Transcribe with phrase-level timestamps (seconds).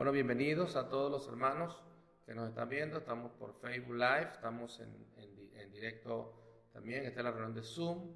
[0.00, 1.78] Bueno, bienvenidos a todos los hermanos
[2.24, 2.96] que nos están viendo.
[2.96, 6.40] Estamos por Facebook Live, estamos en, en, directo
[6.72, 7.04] también.
[7.04, 8.10] Esta es la reunión de Zoom.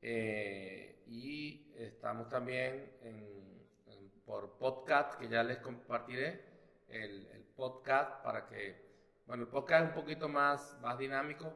[0.00, 2.90] Eh, y estamos también
[4.24, 6.40] por podcast, que ya les compartiré
[6.88, 11.54] el, podcast para que, bueno, el podcast es un poquito más, más dinámico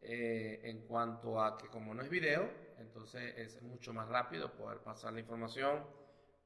[0.00, 4.78] eh, en cuanto a que como no es video, entonces es mucho más rápido poder
[4.78, 5.84] pasar la información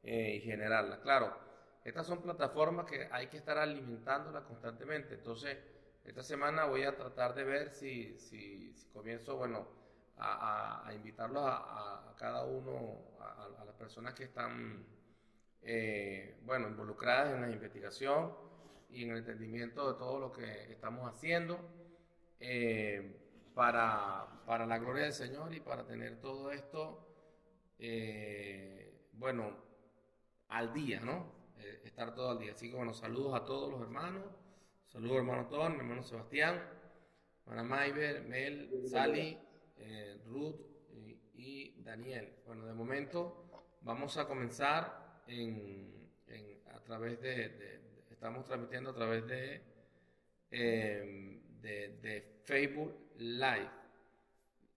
[0.02, 1.00] eh, y generarla.
[1.00, 1.49] Claro,
[1.84, 5.14] estas son plataformas que hay que estar alimentándolas constantemente.
[5.14, 5.56] Entonces,
[6.04, 8.16] esta semana voy a tratar de ver si,
[8.92, 9.66] comienzo, bueno,
[10.16, 14.84] a, a, invitarlos a, cada uno, a, las personas que están,
[15.62, 18.34] eh, bueno, involucradas en la investigación
[18.90, 21.58] y en el entendimiento de todo lo que estamos haciendo.
[22.38, 23.16] Eh,
[23.54, 27.06] para, para la gloria del Señor y para tener todo esto,
[27.78, 29.54] eh, bueno,
[30.48, 31.39] al día, ¿no?
[31.62, 32.52] Eh, estar todo al día.
[32.52, 34.24] Así que bueno, saludos a todos los hermanos.
[34.86, 36.60] Saludos hermano Tom, hermano Sebastián,
[37.44, 39.38] hermana Mayber, Mel, Sally,
[39.76, 40.56] eh, Ruth
[41.34, 42.34] y, Daniel.
[42.46, 43.46] Bueno, de momento
[43.82, 46.10] vamos a comenzar en,
[46.74, 47.80] a través de,
[48.10, 49.62] estamos transmitiendo a través de,
[50.50, 53.70] de, de Facebook Live.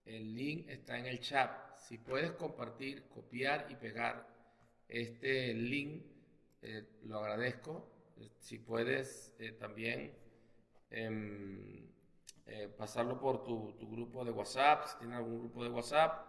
[0.04, 1.76] El link está en el chat.
[1.76, 4.26] Si puedes compartir, copiar y pegar
[4.88, 6.13] este link,
[6.64, 7.90] eh, lo agradezco.
[8.38, 10.16] Si puedes eh, también
[10.90, 11.90] em,
[12.46, 16.26] eh, pasarlo por tu, grupo de WhatsApp, si tienes algún grupo de WhatsApp.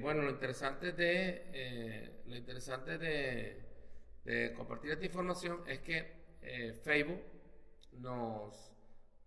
[0.00, 3.64] bueno, lo interesante de lo interesante de,
[4.24, 6.20] de compartir esta información es que
[6.82, 7.22] Facebook
[7.92, 8.70] nos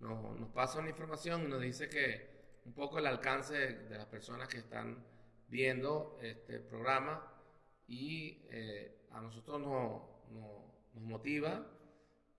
[0.04, 2.34] nos, pasa una información y nos dice que
[2.66, 5.04] un poco el alcance de, las personas que están
[5.48, 7.32] viendo este programa
[7.88, 11.66] y eh, a nosotros nos, nos, motiva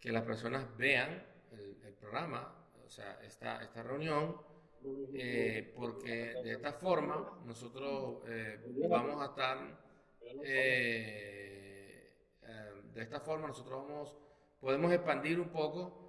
[0.00, 4.36] que las personas vean el, programa, o sea, esta, esta reunión,
[5.14, 9.58] eh, porque de esta forma nosotros eh, vamos a estar,
[12.94, 14.16] de esta forma nosotros vamos,
[14.60, 16.04] podemos expandir un poco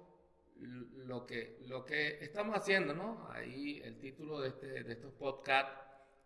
[0.60, 3.28] lo que, lo que estamos haciendo, ¿no?
[3.30, 5.72] Ahí el título de, este, de estos podcasts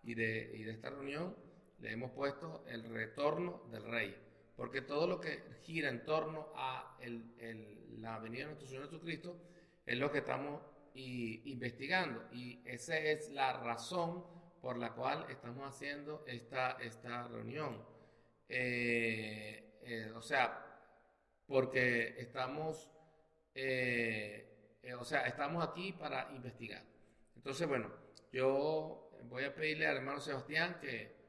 [0.02, 1.36] y de, y de esta reunión
[1.80, 4.16] le hemos puesto el retorno del rey,
[4.60, 6.98] porque todo lo que gira en torno a
[7.96, 9.40] la venida de nuestro Señor Jesucristo
[9.86, 10.60] es lo que estamos
[10.92, 14.22] investigando y esa es la razón
[14.60, 17.82] por la cual estamos haciendo esta, esta reunión.
[18.50, 20.62] Eh, eh, o sea,
[21.46, 22.90] porque estamos
[23.54, 24.46] eh,
[24.98, 26.82] o sea, estamos aquí para investigar.
[27.34, 27.90] Entonces, bueno,
[28.30, 31.19] yo voy a pedirle al hermano Sebastián que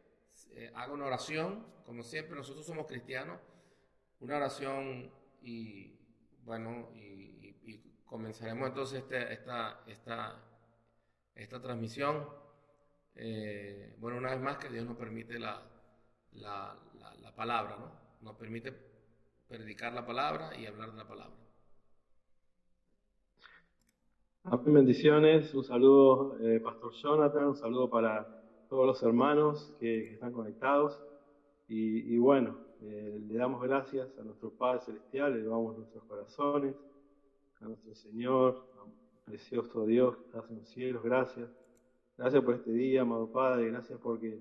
[0.55, 3.39] eh, haga una oración, como siempre, nosotros somos cristianos,
[4.19, 5.97] una oración y,
[6.43, 7.19] bueno, y,
[8.05, 10.35] comenzaremos entonces este, esta, esta,
[11.33, 12.27] esta transmisión.
[13.99, 15.63] bueno, una vez más que Dios nos permite la,
[16.33, 16.77] la,
[17.21, 17.89] la palabra, ¿no?
[18.21, 18.73] Nos permite
[19.47, 21.41] predicar la palabra y hablar de la palabra.
[24.65, 25.53] Bendiciones.
[25.53, 27.45] Un saludo, eh, Pastor Jonathan.
[27.47, 28.40] Un saludo para
[28.71, 31.03] todos los hermanos que, están conectados.
[31.67, 36.75] Y, bueno, eh, le damos gracias a nuestro Padre Celestial, le damos nuestros corazones,
[37.59, 38.65] a nuestro Señor,
[39.25, 41.03] precioso Dios que estás en los cielos.
[41.03, 41.49] Gracias.
[42.17, 43.67] Gracias por este día, amado Padre.
[43.67, 44.39] Gracias porque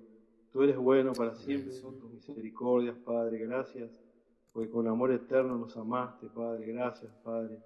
[0.53, 1.73] tú eres bueno para siempre.
[1.73, 3.37] Son tus misericordias, Padre.
[3.39, 3.91] Gracias
[4.53, 6.67] porque con amor eterno nos amaste, Padre.
[6.67, 7.59] Gracias, Padre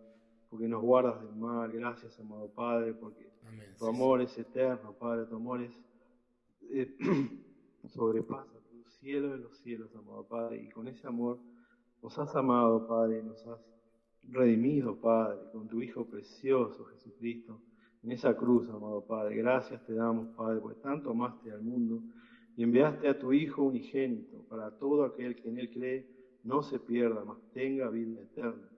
[0.49, 1.69] porque nos guardas del mal.
[1.71, 3.29] Gracias, amado Padre, porque
[3.77, 5.77] tu amor es eterno, Padre, tu amor es,
[6.71, 6.95] eh,
[7.89, 11.39] sobrepasa tu cielo de los cielos, amado Padre, y con ese amor
[12.01, 13.59] nos has amado, Padre, nos has
[14.29, 17.59] redimido, Padre, con tu Hijo precioso, Jesucristo,
[18.03, 19.37] en esa cruz, amado Padre.
[19.37, 22.01] Gracias te damos, Padre, porque tanto amaste al mundo
[22.55, 26.07] y enviaste a tu Hijo unigénito para todo aquel que en él cree
[26.43, 28.69] no se pierda, mas tenga vida eterna.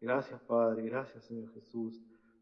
[0.00, 1.98] Gracias, Padre, gracias, Señor Jesús,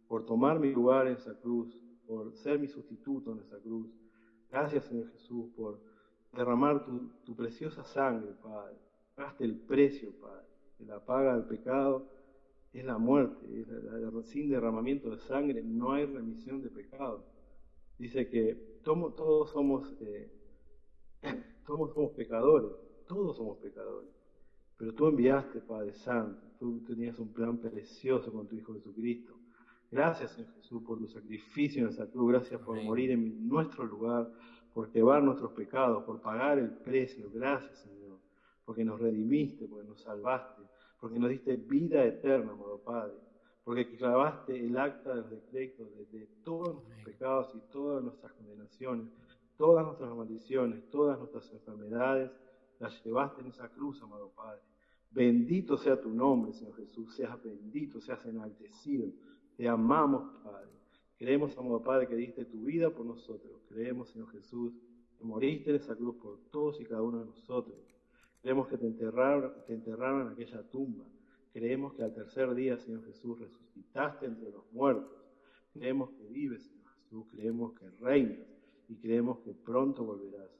[0.08, 1.72] por tomar mi lugar en esa cruz,
[2.06, 3.88] por ser mi sustituto en esa cruz.
[4.52, 5.81] Gracias, Señor Jesús, por
[6.34, 6.84] derramar
[7.25, 8.76] tu, preciosa sangre, Padre.
[9.14, 10.46] Pagaste el precio, Padre.
[10.76, 12.06] Que la paga del pecado
[12.70, 13.46] es la muerte.
[14.25, 17.25] sin derramamiento de sangre no hay remisión de pecado.
[17.99, 20.31] Dice que todos somos, eh,
[21.66, 22.72] todos somos pecadores.
[23.08, 24.10] Todos somos pecadores.
[24.76, 29.34] Pero tú enviaste, Padre Santo, tú tenías un plan precioso con tu Hijo Jesucristo.
[29.93, 32.33] Gracias, Señor Jesús, por tu sacrificio en esa cruz.
[32.33, 34.27] Gracias por morir en nuestro lugar,
[34.73, 37.31] por llevar nuestros pecados, por pagar el precio.
[37.31, 38.19] Gracias, Señor,
[38.65, 40.62] porque nos redimiste, porque nos salvaste,
[40.99, 43.12] porque nos diste vida eterna, amado Padre,
[43.65, 49.09] porque clavaste el acta de los decretos de, todos nuestros pecados y todas nuestras condenaciones,
[49.59, 52.31] todas nuestras maldiciones, todas nuestras enfermedades,
[52.81, 54.62] las llevaste en esa cruz, amado Padre.
[55.11, 59.12] Bendito sea tu nombre, Señor Jesús, seas bendito, seas enaltecido.
[59.56, 60.70] Te amamos, Padre.
[61.16, 63.62] Creemos, amado Padre, que diste tu vida por nosotros.
[63.69, 64.72] Creemos, Señor Jesús,
[65.16, 67.76] que moriste en esa cruz por todos y cada uno de nosotros.
[68.40, 71.04] Creemos que te enterraron, te enterraron en aquella tumba.
[71.52, 75.12] Creemos que al tercer día, Señor Jesús, resucitaste entre los muertos.
[75.72, 77.26] Creemos que vives, Señor Jesús.
[77.31, 78.48] Creemos que reinas
[78.88, 80.50] y creemos que pronto volverás.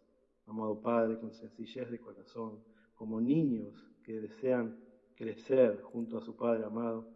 [0.46, 2.62] Amado Padre, con sencillez de corazón,
[2.94, 3.74] como niños
[4.04, 4.76] que desean
[5.16, 7.08] crecer junto a su Padre amado,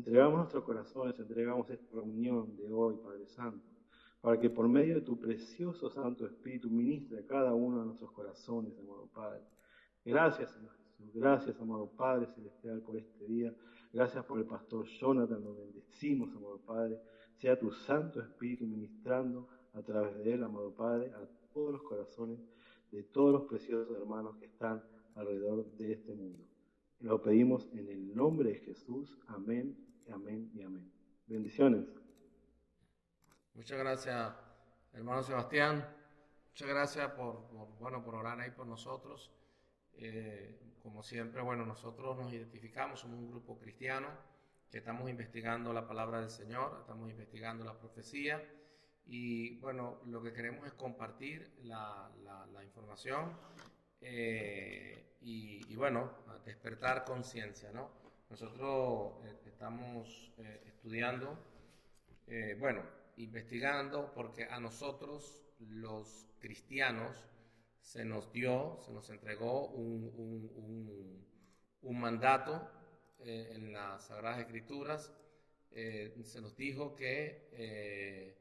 [0.00, 3.68] entregamos nuestros corazones, entregamos esta reunión de hoy, Padre Santo,
[4.22, 8.10] para que por medio de tu precioso Santo Espíritu ministre a cada uno de nuestros
[8.12, 9.42] corazones, amado Padre.
[10.02, 11.12] Gracias, Señor Jesús.
[11.12, 13.54] Gracias, amado Padre Celestial, por este día.
[13.92, 15.44] Gracias por el pastor Jonathan.
[15.44, 16.98] Lo bendecimos, amado Padre.
[17.34, 22.38] Sea tu Santo Espíritu ministrando a través de él, amado Padre, a todos los corazones
[22.90, 24.82] de todos los preciosos hermanos que están
[25.14, 26.38] alrededor de este mundo.
[27.00, 29.18] Lo pedimos en el nombre de Jesús.
[29.26, 29.76] Amén,
[30.12, 30.90] amén y amén.
[31.26, 31.84] Bendiciones.
[33.54, 34.34] Muchas gracias,
[34.92, 35.86] hermano Sebastián.
[36.48, 37.48] Muchas gracias por,
[37.78, 39.30] bueno, por orar ahí por nosotros.
[39.94, 44.08] Eh, como siempre, bueno, nosotros nos identificamos, somos un grupo cristiano
[44.70, 48.42] que estamos investigando la palabra del Señor, estamos investigando la profecía
[49.06, 52.10] y bueno, lo que queremos es compartir la,
[52.62, 53.36] información
[54.00, 56.10] eh, y, bueno,
[56.44, 57.90] despertar conciencia, ¿no?
[58.30, 59.14] Nosotros
[59.60, 60.32] eh, estamos
[60.64, 61.38] estudiando,
[62.58, 62.82] bueno,
[63.18, 67.28] investigando porque a nosotros los cristianos
[67.78, 71.26] se nos dio, se nos entregó un,
[71.82, 72.70] mandato
[73.18, 75.12] eh, en las Sagradas Escrituras.
[75.72, 78.36] Eh, se nos dijo que, eh,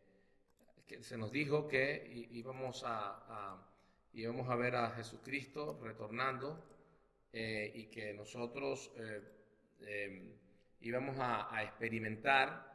[1.02, 3.68] se nos dijo que íbamos a,
[4.14, 6.64] íbamos a ver a Jesucristo retornando
[7.34, 8.92] y que nosotros
[10.82, 12.68] íbamos a, a experimentar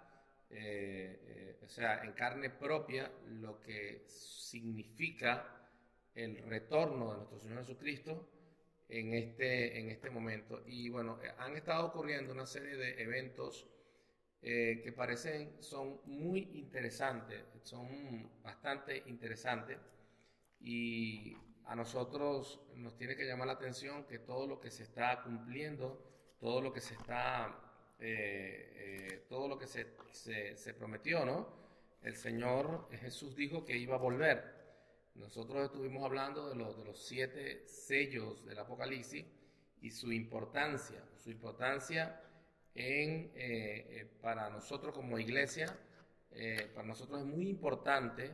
[1.64, 3.10] o sea, en carne propia
[3.40, 5.54] lo que significa
[6.14, 8.28] el retorno de nuestro Señor Jesucristo
[8.88, 10.62] en este, en este momento.
[10.66, 13.66] Y bueno, eh, han estado ocurriendo una serie de eventos
[14.42, 19.78] eh, que parecen, son muy interesantes, son bastante interesantes
[20.60, 25.22] y a nosotros nos tiene que llamar la atención que todo lo que se está
[25.22, 27.63] cumpliendo, todo lo que se está,
[28.06, 29.86] eh, todo lo que se,
[30.56, 31.48] se, prometió, ¿no?
[32.02, 34.54] El Señor Jesús dijo que iba a volver.
[35.14, 39.24] Nosotros estuvimos hablando de, los, de los siete sellos del Apocalipsis
[39.80, 42.20] y su importancia, su importancia
[42.74, 45.76] en, eh, eh, para nosotros como iglesia,
[46.32, 48.32] eh, para nosotros es muy importante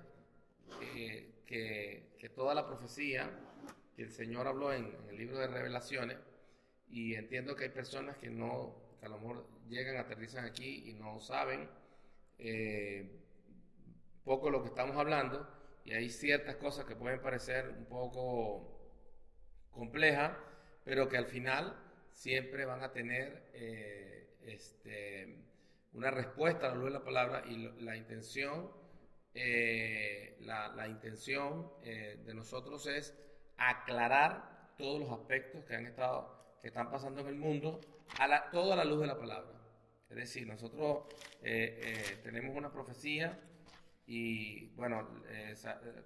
[0.79, 3.29] que, que, toda la profecía
[3.95, 6.17] que el Señor habló en, el libro de revelaciones,
[6.89, 10.95] y entiendo que hay personas que no, que a lo mejor llegan, aterrizan aquí y
[10.95, 11.69] no saben
[14.25, 15.47] poco lo que estamos hablando,
[15.85, 18.81] y hay ciertas cosas que pueden parecer un poco
[19.71, 20.37] complejas,
[20.85, 21.77] pero que al final
[22.13, 25.45] siempre van a tener eh, este,
[25.95, 28.71] una respuesta a la luz de la palabra y la intención,
[29.35, 33.17] eh, la, intención eh, de nosotros es
[33.57, 37.81] aclarar todos los aspectos que han estado, que están pasando en el mundo,
[38.19, 39.53] a la, todo a la luz de la palabra.
[40.09, 41.05] Es decir, nosotros
[41.41, 43.39] tenemos una profecía
[44.13, 45.55] y bueno, eh,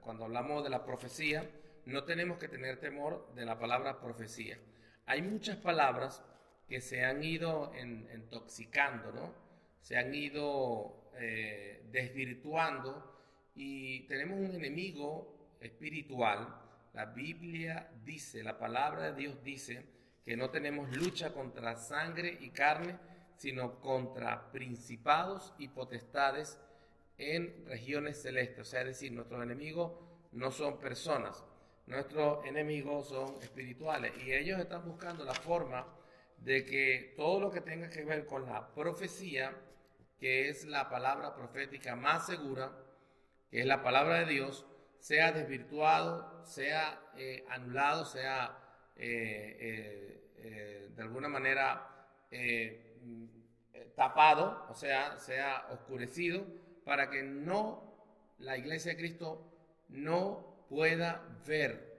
[0.02, 1.50] cuando hablamos de la profecía,
[1.86, 4.58] no tenemos que tener temor de la palabra profecía.
[5.06, 6.22] Hay muchas palabras
[6.68, 7.72] que se han ido
[8.14, 9.34] intoxicando, ¿no?
[9.80, 13.10] Se han ido eh, desvirtuando
[13.54, 16.60] y tenemos un enemigo espiritual.
[16.92, 19.82] La Biblia dice, la palabra de Dios dice
[20.24, 22.98] que no tenemos lucha contra sangre y carne,
[23.36, 26.58] sino contra principados y potestades
[27.18, 28.60] en regiones celestes.
[28.60, 29.92] O sea, es decir, nuestros enemigos
[30.32, 31.44] no son personas,
[31.86, 35.86] nuestros enemigos son espirituales y ellos están buscando la forma
[36.38, 39.54] de que todo lo que tenga que ver con la profecía,
[40.18, 42.72] que es la palabra profética más segura,
[43.50, 44.66] que es la palabra de Dios,
[44.98, 48.63] sea desvirtuado, sea eh, anulado, sea
[48.96, 51.90] eh, eh, de alguna manera
[53.94, 56.44] tapado, o sea, sea oscurecido
[56.84, 57.94] para que no
[58.38, 59.52] la iglesia de Cristo
[59.88, 61.94] no pueda ver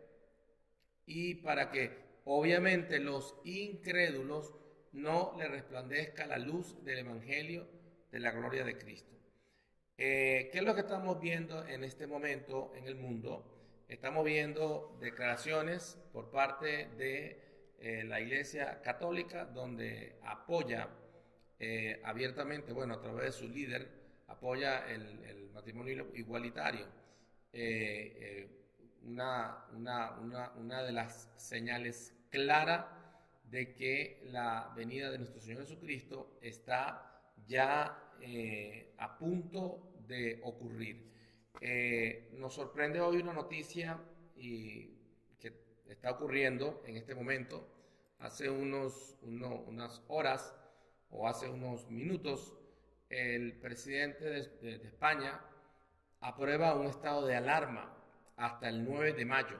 [1.06, 4.54] y para que obviamente los incrédulos
[4.92, 7.68] no le resplandezca la luz del Evangelio
[8.12, 9.16] de la gloria de Cristo.
[9.98, 13.55] Eh, ¿Qué es lo que estamos viendo en este momento en el mundo?
[13.88, 17.40] Estamos viendo declaraciones por parte de
[17.80, 20.90] eh, la Iglesia Católica donde apoya
[21.60, 23.90] eh, abiertamente, bueno, a través de su líder,
[24.28, 26.86] apoya el, matrimonio igualitario.
[29.04, 32.86] Una, una, una de las señales claras
[33.50, 41.15] de que la venida de nuestro Señor Jesucristo está ya eh, a punto de ocurrir.
[41.62, 44.00] Eh, nos sorprende hoy una noticia
[44.36, 44.92] y,
[45.40, 45.54] que
[45.88, 47.68] está ocurriendo en este momento.
[48.20, 50.54] Hace unos, unas horas
[51.10, 52.58] o hace unos minutos,
[53.10, 55.40] el presidente de, España
[56.22, 57.96] aprueba un estado de alarma
[58.36, 59.58] hasta el 9 de mayo.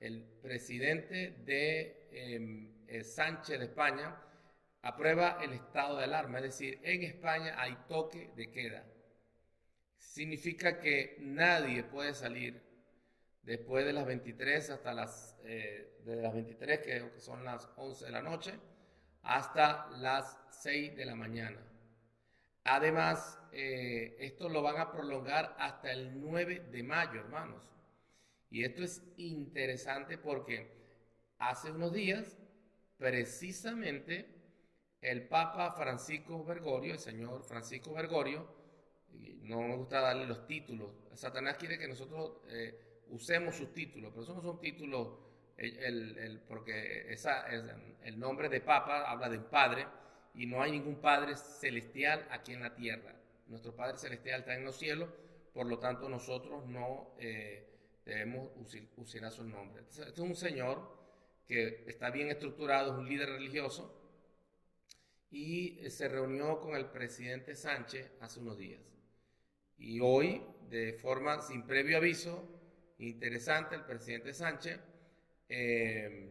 [0.00, 4.20] El presidente de em, eh, Sánchez de España
[4.82, 8.84] aprueba el estado de alarma, es decir, en España hay toque de queda.
[10.04, 12.62] Significa que nadie puede salir
[13.42, 18.10] después de las 23 hasta las, eh, de las 23, que son las 11 de
[18.12, 18.52] la noche,
[19.22, 21.58] hasta las 6 de la mañana.
[22.64, 27.68] Además, eh, esto lo van a prolongar hasta el 9 de mayo, hermanos.
[28.50, 30.70] Y esto es interesante porque
[31.38, 32.38] hace unos días
[32.96, 34.28] precisamente
[35.00, 38.53] el Papa Francisco Bergoglio, el señor Francisco Bergoglio,
[39.42, 44.22] no me gusta darle los títulos, Satanás quiere que nosotros eh, usemos sus títulos, pero
[44.22, 45.18] esos no son títulos,
[46.48, 47.16] porque
[48.02, 49.86] el nombre de Papa habla de Padre
[50.34, 53.14] y no hay ningún Padre celestial aquí en la tierra.
[53.46, 55.10] Nuestro Padre celestial está en los cielos,
[55.52, 57.68] por lo tanto nosotros no eh,
[58.04, 58.50] debemos
[58.96, 59.82] usar su nombre.
[59.88, 60.92] Este es un señor
[61.46, 64.00] que está bien estructurado, es un líder religioso,
[65.30, 68.93] y eh, se reunió con el presidente Sánchez hace unos días.
[69.78, 72.48] Y hoy, de forma sin previo aviso,
[72.98, 74.80] interesante, el presidente Sánchez,
[75.48, 76.30] eh,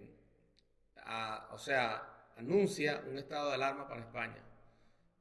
[1.52, 4.42] o sea, anuncia un estado de alarma para España.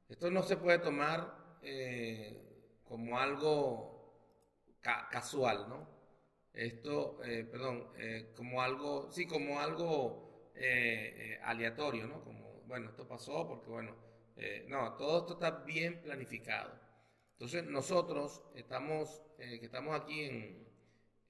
[0.09, 3.91] Esto no se puede tomar eh, como algo
[4.81, 5.87] casual, ¿no?
[6.53, 10.51] esto, eh, perdón, eh, como algo, sí, como algo
[11.43, 12.23] aleatorio, ¿no?
[12.23, 13.95] Como, bueno, esto pasó porque, bueno,
[14.67, 16.82] no, todo esto está bien planificado.
[17.33, 20.67] Entonces, nosotros estamos, que estamos aquí en,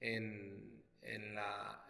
[0.00, 1.86] en, en la,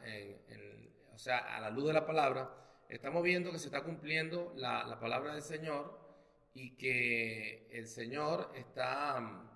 [1.12, 2.50] o sea, a la luz de la palabra,
[2.88, 6.04] estamos viendo que se está cumpliendo la, la palabra del Señor
[6.54, 9.50] y que el Señor está...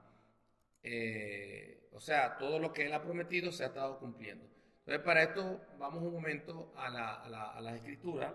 [0.83, 4.45] Eh, o sea, todo lo que Él ha prometido se ha estado cumpliendo.
[4.81, 8.35] Entonces, para esto vamos un momento a la, a la, escritura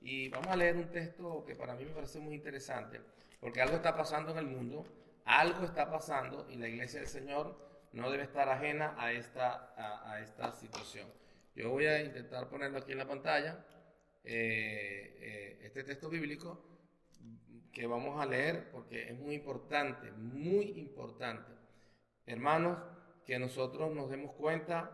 [0.00, 3.00] y vamos a leer un texto que para mí me parece muy interesante,
[3.38, 4.84] porque algo está pasando en el mundo,
[5.24, 7.56] algo está pasando y la iglesia del Señor
[7.92, 11.06] no debe estar ajena a esta, a, esta situación.
[11.54, 13.64] Yo voy a intentar ponerlo aquí en la pantalla,
[14.24, 16.64] eh, eh, este texto bíblico
[17.72, 21.52] que vamos a leer porque es muy importante, muy importante.
[22.26, 22.78] Hermanos,
[23.26, 24.90] que nosotros nos demos cuenta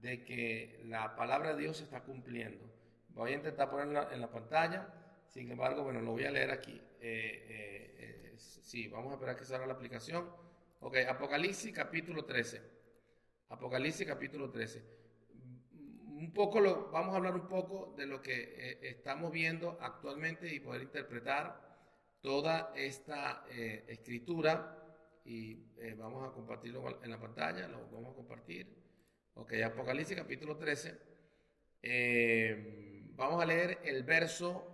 [0.00, 2.64] de que la palabra de Dios se está cumpliendo.
[3.10, 4.88] Voy a intentar ponerla en la pantalla,
[5.26, 6.80] sin embargo, bueno, lo voy a leer aquí.
[7.00, 8.11] Eh,
[8.42, 10.28] sí, vamos a esperar que salga la aplicación.
[10.80, 12.60] Ok, Apocalipsis capítulo 13.
[13.48, 14.82] Apocalipsis capítulo 13.
[16.06, 20.60] Un poco lo, vamos a hablar un poco de lo que estamos viendo actualmente y
[20.60, 21.60] poder interpretar
[22.20, 24.82] toda esta escritura
[25.24, 28.66] y eh, vamos a compartirlo en la pantalla, lo vamos a compartir.
[29.34, 30.98] Ok, Apocalipsis capítulo 13.
[31.82, 34.68] Eh, vamos a leer el verso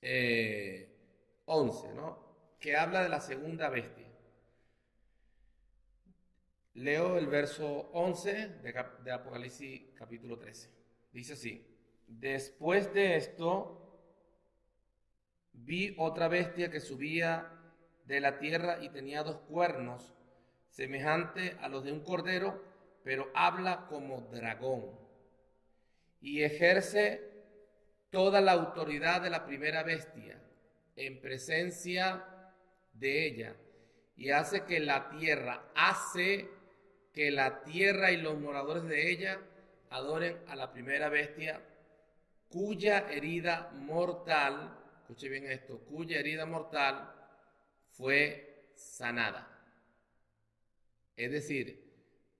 [0.00, 2.27] 11, eh, ¿no?
[2.58, 4.06] Que habla de la segunda bestia.
[6.74, 10.70] Leo el verso 11 de, Apocalipsis capítulo 13.
[11.12, 11.66] Dice así,
[12.06, 13.84] después de esto
[15.52, 17.48] vi otra bestia que subía
[18.06, 20.14] de la tierra y tenía dos cuernos,
[20.68, 22.64] semejante a los de un cordero,
[23.04, 24.98] pero habla como dragón.
[26.20, 27.28] Y ejerce
[28.10, 30.40] toda la autoridad de la primera bestia
[30.96, 32.37] en presencia
[32.98, 33.56] de ella.
[34.16, 36.48] Y hace que la tierra, hace
[37.12, 39.40] que la tierra y los moradores de ella
[39.90, 41.62] adoren a la primera bestia,
[42.48, 47.12] cuya herida mortal, escuche bien esto, cuya herida mortal
[47.90, 49.48] fue sanada.
[51.16, 51.84] Es decir,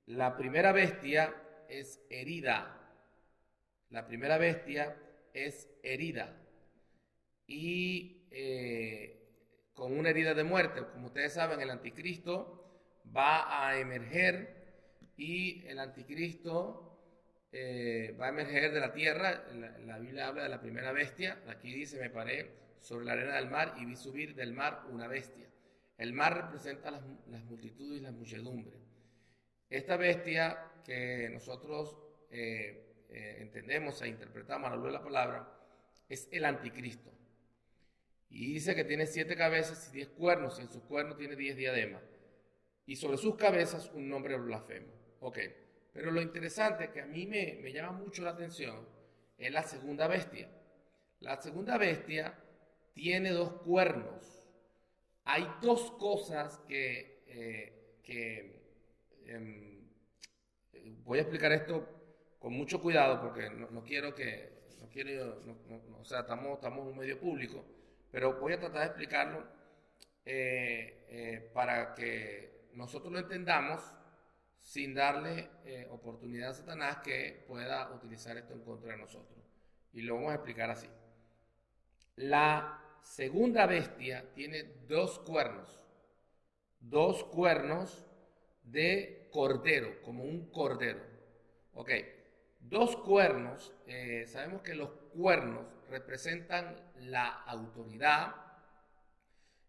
[0.07, 1.35] la primera bestia
[1.69, 2.75] es herida.
[3.91, 4.97] La primera bestia
[5.33, 6.35] es herida.
[7.51, 9.18] y eh,
[9.79, 10.83] con una herida de muerte.
[10.93, 12.65] Como ustedes saben, el anticristo
[13.17, 14.57] va a emerger
[15.17, 16.99] y el anticristo
[17.53, 19.45] eh, va a emerger de la tierra.
[19.87, 21.41] La, Biblia habla de la primera bestia.
[21.47, 25.07] Aquí dice, me paré sobre la arena del mar y vi subir del mar una
[25.07, 25.47] bestia.
[25.97, 27.05] El mar representa las,
[27.45, 28.83] multitudes y las muchedumbres.
[29.71, 31.97] Esta bestia que nosotros
[32.33, 35.49] eh, eh, entendemos e interpretamos a la luz de la palabra
[36.09, 37.18] es el anticristo.
[38.31, 41.57] Y dice que tiene siete cabezas y diez cuernos, y en sus cuernos tiene diez
[41.57, 42.03] diademas.
[42.87, 44.93] Y sobre sus cabezas un nombre blasfemo.
[45.21, 45.39] Ok.
[45.93, 48.87] Pero lo interesante que a mí me, llama mucho la atención
[49.37, 50.49] es la segunda bestia.
[51.21, 52.35] La segunda bestia
[52.95, 54.49] tiene dos cuernos.
[55.25, 58.05] Hay dos cosas que, eh,
[59.27, 59.89] em,
[61.03, 61.87] voy a explicar esto
[62.39, 65.43] con mucho cuidado porque no, quiero que, no quiero,
[65.99, 67.65] o sea, estamos, estamos en un medio público,
[68.11, 69.45] pero voy a tratar de explicarlo
[70.25, 73.83] eh, eh, para que nosotros lo entendamos
[74.59, 79.39] sin darle eh, oportunidad a Satanás que pueda utilizar esto en contra de nosotros.
[79.93, 80.89] Y lo vamos a explicar así.
[82.17, 85.81] La segunda bestia tiene dos cuernos,
[86.81, 88.05] dos cuernos
[88.65, 91.01] de cordero, como un cordero.
[91.73, 91.91] Ok,
[92.61, 93.73] dos cuernos,
[94.27, 98.35] sabemos que los cuernos representan la autoridad,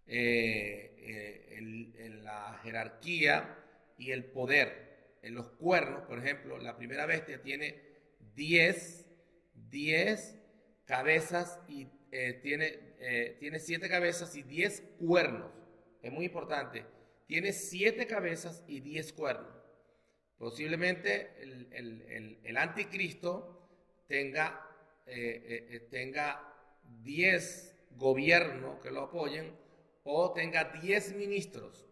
[0.08, 3.58] eh, en la jerarquía
[3.98, 4.90] y el poder
[5.22, 7.82] en los cuernos, por ejemplo, la primera bestia tiene
[8.36, 9.06] 10,
[9.70, 10.40] 10
[10.86, 15.52] cabezas y eh, tiene, eh, tiene 7 cabezas y 10 cuernos.
[16.02, 16.86] Es muy importante.
[17.28, 19.54] Tiene 7 cabezas y 10 cuernos.
[20.38, 23.70] Posiblemente el, anticristo
[24.08, 24.66] tenga,
[25.10, 26.54] eh, tenga
[27.02, 29.56] 10 gobiernos que lo apoyen
[30.04, 31.86] o tenga 10 ministros.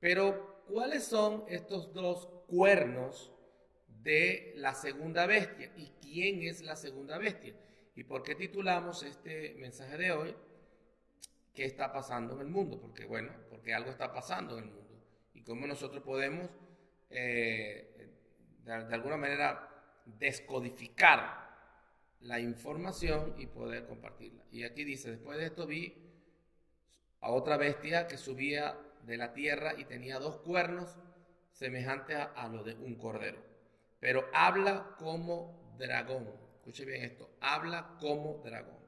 [0.00, 3.32] Pero, ¿cuáles son estos dos cuernos
[4.02, 5.70] de la segunda bestia.
[5.76, 7.54] ¿Y quién es la segunda bestia?
[7.94, 10.34] ¿Y por qué titulamos este mensaje de hoy?
[11.54, 12.80] ¿Qué está pasando en el mundo?
[12.80, 15.04] Porque bueno, porque algo está pasando en el mundo.
[15.34, 16.48] Y cómo nosotros podemos,
[17.10, 18.08] eh,
[18.64, 19.68] de, alguna manera,
[20.06, 21.47] descodificar
[22.20, 24.44] la información y poder compartirla.
[24.50, 25.94] Y aquí dice, después de esto vi
[27.20, 30.96] a otra bestia que subía de la tierra y tenía dos cuernos
[31.52, 33.42] semejante a, lo de un cordero.
[34.00, 36.28] Pero habla como dragón.
[36.56, 37.36] Escuche bien esto.
[37.40, 38.78] Habla como dragón.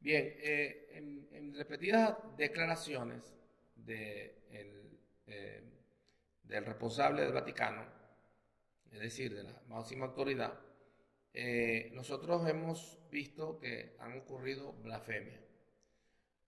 [0.00, 3.34] Bien, eh, en, repetidas declaraciones
[3.74, 4.36] de
[5.26, 5.62] eh,
[6.48, 7.84] del responsable del Vaticano,
[8.92, 10.58] es decir, de la máxima autoridad,
[11.36, 15.40] eh, nosotros hemos visto que han ocurrido blasfemias.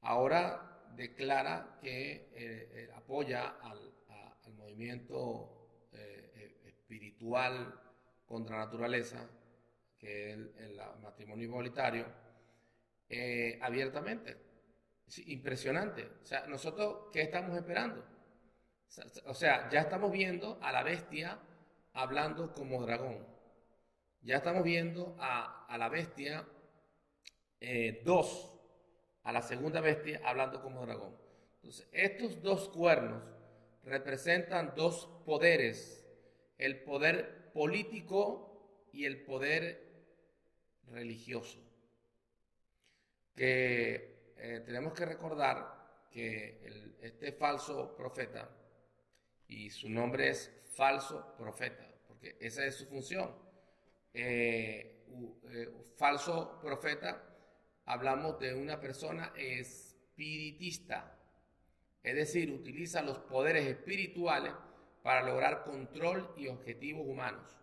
[0.00, 3.88] Ahora declara que apoya al
[4.68, 7.74] movimiento eh, eh, espiritual
[8.26, 9.28] contra la naturaleza,
[9.98, 12.06] que es el, matrimonio igualitario,
[13.08, 14.36] eh, abiertamente.
[15.26, 16.04] impresionante.
[16.22, 18.04] O sea, nosotros, ¿qué estamos esperando?
[19.26, 21.38] O sea, ya estamos viendo a la bestia
[21.94, 23.26] hablando como dragón.
[24.22, 26.46] Ya estamos viendo a, la bestia
[28.04, 28.60] 2,
[29.22, 31.16] a la segunda bestia hablando como dragón.
[31.56, 33.22] Entonces, estos dos cuernos
[33.84, 36.06] representan dos poderes,
[36.58, 39.88] el poder político y el poder
[40.90, 41.58] religioso.
[43.34, 48.50] Que eh, tenemos que recordar que este falso profeta,
[49.46, 53.47] y su nombre es falso profeta, porque esa es su función.
[54.20, 55.04] Eh,
[55.52, 57.22] eh, falso profeta,
[57.84, 61.16] hablamos de una persona espiritista,
[62.02, 64.52] es decir, utiliza los poderes espirituales
[65.04, 67.56] para lograr control y objetivos humanos.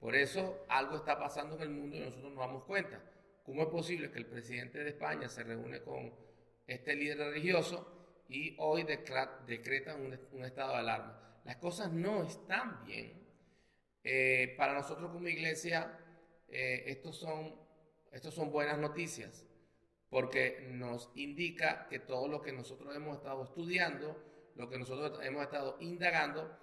[0.00, 3.00] Por eso algo está pasando en el mundo y nosotros nos damos cuenta.
[3.44, 6.12] ¿Cómo es posible que el presidente de España se reúne con
[6.66, 11.40] este líder religioso y hoy decretan un, estado de alarma?
[11.44, 13.21] Las cosas no están bien.
[14.04, 15.98] Eh, para nosotros como iglesia,
[16.48, 17.54] eh, estos, son,
[18.10, 19.46] estos son buenas noticias
[20.12, 24.22] porque nos indica que todo lo que nosotros hemos estado estudiando,
[24.56, 26.54] lo que nosotros hemos estado indagando,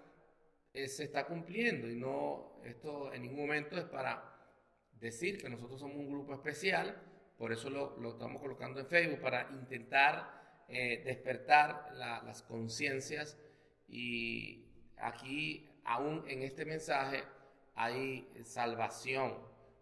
[0.71, 4.37] eh, se está cumpliendo y no, esto en ningún momento es para
[4.99, 7.01] decir que nosotros somos un grupo especial,
[7.39, 13.35] por eso lo, estamos colocando en Facebook, para intentar eh, despertar las conciencias
[13.87, 14.63] y
[14.97, 17.23] aquí aún en este mensaje
[17.75, 19.35] hay salvación,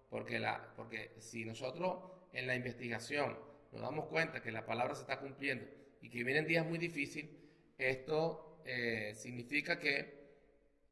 [0.10, 1.99] porque, la, porque si nosotros
[2.33, 3.38] en la investigación
[3.71, 5.65] nos damos cuenta que la palabra se está cumpliendo
[6.01, 7.31] y que vienen días muy difíciles,
[7.77, 10.17] esto eh, significa que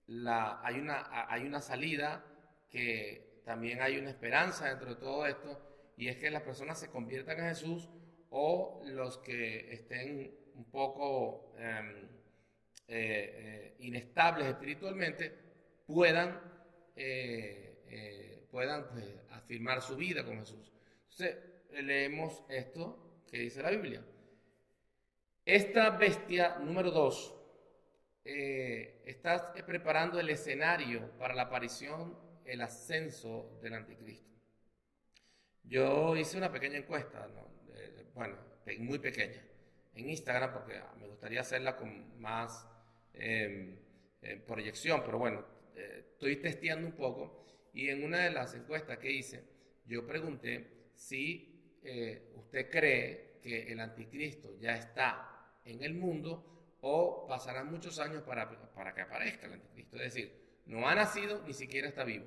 [0.08, 2.24] la, hay, una, hay una salida,
[2.70, 5.62] que también hay una esperanza dentro de todo esto,
[5.98, 7.89] y es que las personas se conviertan en Jesús
[8.30, 12.08] o los que estén un poco em,
[12.88, 15.34] eh, eh, inestables espiritualmente
[15.86, 16.39] puedan,
[18.52, 20.71] puedan pues, afirmar su vida con Jesús.
[21.10, 21.38] Entonces,
[21.84, 24.04] leemos esto que dice la Biblia.
[25.45, 27.36] Esta bestia número dos
[28.24, 34.34] eh, está preparando el escenario para la aparición, el ascenso del anticristo.
[35.63, 37.28] Yo hice una pequeña encuesta,
[38.15, 38.38] bueno,
[38.80, 39.43] muy pequeña,
[39.93, 42.67] en Instagram, porque me gustaría hacerla con más
[43.17, 43.78] em,
[44.21, 48.97] eh, proyección, pero bueno, eh, estoy testeando un poco y en una de las encuestas
[48.97, 49.43] que hice,
[49.86, 51.51] yo pregunté si
[52.34, 58.49] usted cree que el anticristo ya está en el mundo o pasarán muchos años para,
[58.73, 59.97] para que aparezca el anticristo.
[59.97, 60.32] Es decir,
[60.65, 62.25] no ha nacido ni siquiera está vivo,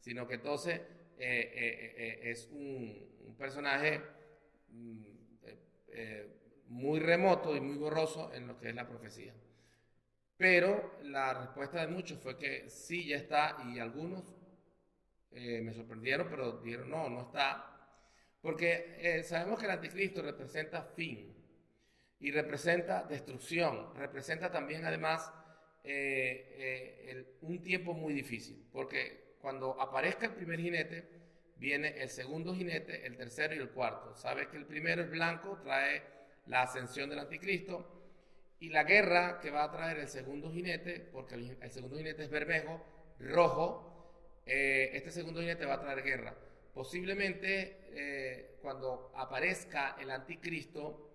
[0.00, 0.80] sino que entonces
[1.18, 4.00] eh, eh, eh, es un, personaje
[4.68, 5.04] mm,
[6.68, 9.34] muy remoto y muy borroso en lo que es la profecía.
[10.36, 14.34] Pero la respuesta de muchos fue que sí, ya está, y algunos
[15.30, 17.70] me sorprendieron, pero dijeron, no, no está,
[18.40, 21.34] porque sabemos que el anticristo representa fin,
[22.24, 25.30] y representa destrucción, representa también además
[25.82, 31.06] eh, eh, un tiempo muy difícil, porque cuando aparezca el primer jinete,
[31.56, 34.14] viene el segundo jinete, el tercero y el cuarto.
[34.14, 36.02] Sabes que el primero es blanco, trae
[36.46, 38.03] la ascensión del anticristo,
[38.64, 42.30] y la guerra que va a traer el segundo jinete, porque el, segundo jinete es
[42.30, 42.82] bermejo,
[43.20, 46.34] rojo, eh, este segundo jinete va a traer guerra.
[46.72, 47.84] Posiblemente
[48.64, 51.10] cuando aparezca el anticristo,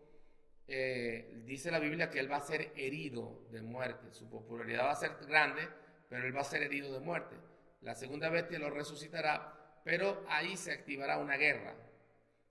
[0.67, 4.11] eh, dice la Biblia que él va a ser herido de muerte.
[4.11, 5.67] Su popularidad va a ser grande,
[6.07, 7.35] pero él va a ser herido de muerte.
[7.81, 11.75] La segunda bestia lo resucitará, pero ahí se activará una guerra.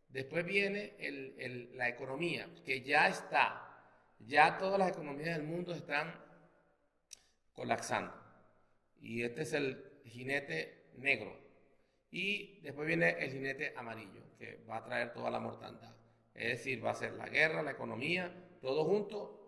[0.09, 0.97] Después viene
[1.75, 3.68] la economía, que ya está.
[4.21, 6.15] Ya todas las economías del mundo están
[7.53, 8.13] colapsando.
[9.01, 11.39] Y este es el jinete negro.
[12.11, 15.95] Y después viene el jinete amarillo, que va a traer toda la mortandad.
[16.35, 19.39] Es decir, va a ser la guerra, la economía, todo junto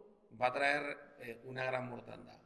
[0.41, 2.39] va a traer eh, una gran mortandad.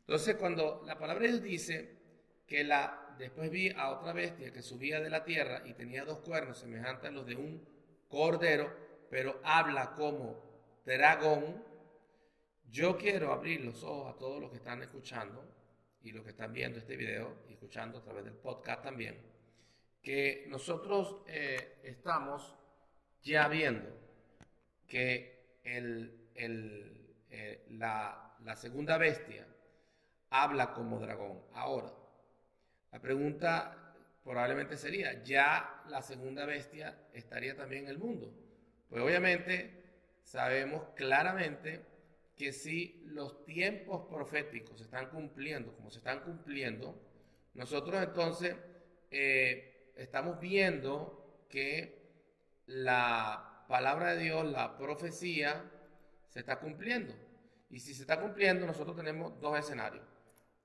[0.00, 1.98] Entonces, cuando la palabra de Dios dice
[2.46, 6.20] que la, después vi a otra bestia que subía de la tierra y tenía dos
[6.20, 7.62] cuernos semejantes a los de un
[8.08, 8.74] cordero,
[9.10, 10.47] pero habla como
[10.88, 11.62] dragón,
[12.70, 15.44] yo quiero abrir los ojos a todos los que están escuchando
[16.00, 19.18] y los que están viendo este video y escuchando a través del podcast también,
[20.02, 22.56] que nosotros eh, estamos
[23.22, 23.90] ya viendo
[24.86, 29.46] que eh, la, la segunda bestia
[30.30, 31.42] habla como dragón.
[31.52, 31.92] Ahora,
[32.90, 38.32] la pregunta probablemente sería, ¿ya la segunda bestia estaría también en el mundo?
[38.88, 39.77] Pues obviamente
[40.28, 41.86] sabemos claramente
[42.36, 46.94] que si los tiempos proféticos se están cumpliendo como se están cumpliendo,
[47.54, 48.54] nosotros entonces
[49.10, 51.98] eh, estamos viendo que
[52.66, 55.64] la palabra de Dios, la profecía,
[56.28, 57.14] se está cumpliendo.
[57.70, 60.04] Y si se está cumpliendo, nosotros tenemos dos escenarios.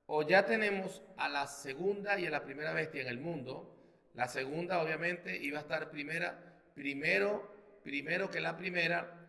[0.06, 3.73] O ya tenemos a la segunda y a la primera bestia en el mundo.
[4.13, 9.23] La segunda, obviamente, iba a estar primera, primero, primero que la primera,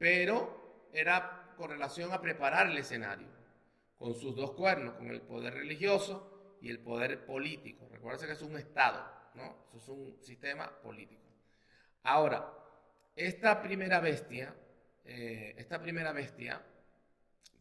[0.00, 3.28] pero era con relación a preparar el escenario,
[3.98, 7.86] con sus dos cuernos, con el poder religioso y el poder político.
[7.92, 9.68] Recuerden que es un Estado, ¿no?
[9.76, 11.28] Es un sistema político.
[12.02, 12.50] Ahora,
[13.14, 14.54] esta primera bestia,
[15.04, 16.62] eh, esta primera bestia,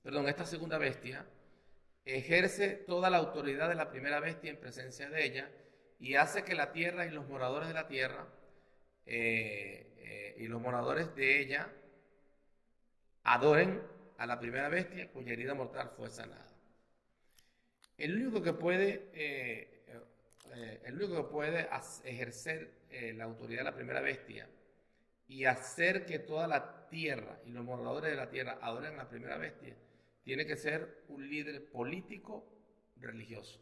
[0.02, 1.26] perdón, esta segunda bestia,
[2.06, 5.52] ejerce toda la autoridad de la primera bestia en presencia de ella
[6.00, 8.30] y hace que la tierra y los moradores de la tierra
[9.06, 11.70] eh, eh, y los moradores de ella
[13.30, 13.80] adoren
[14.18, 16.48] a la primera bestia cuya herida mortal fue sanada.
[17.98, 19.12] El único que puede,
[20.84, 21.70] el único que puede
[22.06, 24.50] ejercer eh, la autoridad de la primera bestia
[25.28, 29.10] y hacer que toda la tierra y los moradores de la tierra adoren a la
[29.10, 29.76] primera bestia,
[30.24, 32.52] tiene que ser un líder político
[32.98, 33.60] religioso.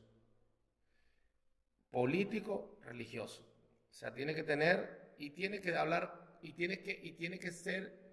[1.92, 3.42] Político religioso.
[3.90, 7.52] O sea, tiene que tener y tiene que hablar y tiene que, y tiene que
[7.52, 8.07] ser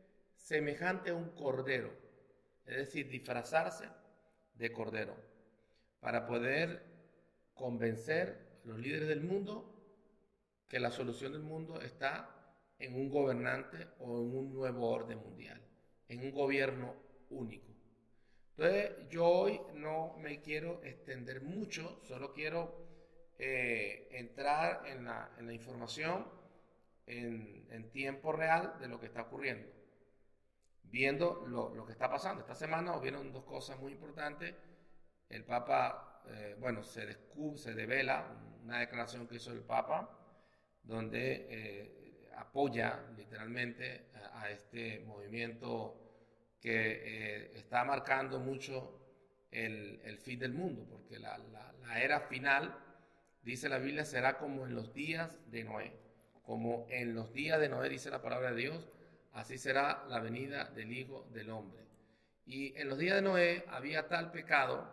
[0.45, 1.91] semejante a un cordero.
[2.67, 3.89] Es decir, disfrazarse
[4.55, 5.17] de cordero
[6.01, 6.83] para poder
[7.55, 9.71] convencer a los líderes del mundo
[10.69, 12.31] que la solución del mundo está
[12.79, 15.63] en un gobernante o en un nuevo orden mundial,
[16.09, 16.95] en un gobierno
[17.31, 17.73] único.
[18.57, 22.87] Entonces, yo hoy no me quiero extender mucho, solo quiero
[23.39, 26.27] eh, entrar en la, información
[27.07, 29.69] en, tiempo real de lo que está ocurriendo,
[30.91, 32.41] viendo lo, que está pasando.
[32.41, 34.55] Esta semana hubieron dos cosas muy importantes.
[35.29, 38.27] El Papa, eh, bueno, se descubre, se devela
[38.63, 40.11] una declaración que hizo el Papa,
[40.83, 46.01] donde eh, apoya literalmente a, este movimiento
[46.61, 49.01] que está marcando mucho
[49.51, 52.77] el, fin del mundo, porque la, la era final
[53.43, 55.93] dice la Biblia, será como en los días de Noé.
[56.43, 58.89] Como en los días de Noé, dice la palabra de Dios,
[59.35, 61.83] así será la venida del Hijo del Hombre.
[62.47, 64.93] Y en los días de Noé había tal pecado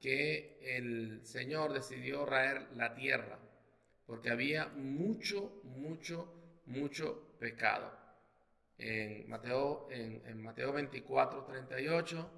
[0.00, 3.38] que el Señor decidió raer la tierra,
[4.06, 7.98] porque había mucho, mucho, mucho pecado.
[8.78, 12.30] En Mateo, en, Mateo 24, 38,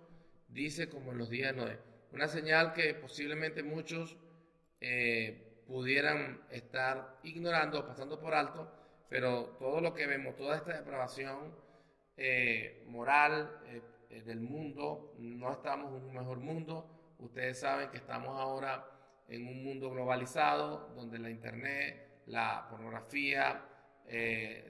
[0.49, 1.79] dice como en los días de Noé.
[2.13, 4.17] Una señal que posiblemente muchos
[4.81, 8.71] eh, pudieran estar ignorando o pasando por alto,
[9.09, 11.55] pero todo lo que vemos, toda esta depravación
[12.17, 17.15] eh, moral eh, del mundo, no estamos en un mejor mundo.
[17.19, 18.85] Ustedes saben que estamos ahora
[19.29, 23.63] en un mundo globalizado, donde la internet, la pornografía,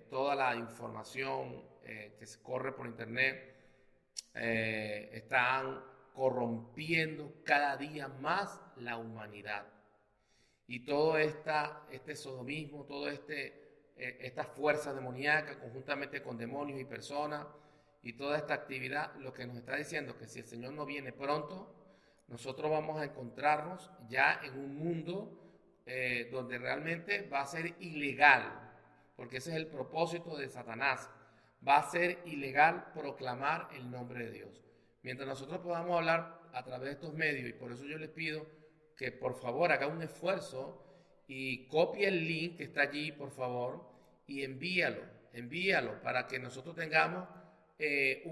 [0.09, 3.57] toda la información que se corre por internet,
[4.33, 5.83] están
[6.14, 9.66] corrompiendo cada día más la humanidad
[10.66, 13.63] y todo esta, este sodomismo, todo este,
[13.96, 17.46] eh, estas fuerzas demoníacas conjuntamente con demonios y personas
[18.02, 21.12] y toda esta actividad, lo que nos está diciendo que si el Señor no viene
[21.12, 21.74] pronto,
[22.28, 25.40] nosotros vamos a encontrarnos ya en un mundo
[25.87, 28.72] eh, donde realmente va a ser ilegal,
[29.16, 31.09] porque ese es el propósito de Satanás,
[31.66, 34.64] va a ser ilegal proclamar el nombre de Dios.
[35.02, 38.46] Mientras nosotros podamos hablar a través de estos medios, y por eso yo les pido
[38.96, 40.84] que por favor haga un esfuerzo
[41.26, 43.84] y copie el link que está allí, por favor,
[44.26, 47.28] y envíalo, envíalo para que nosotros tengamos
[47.78, 48.22] eh,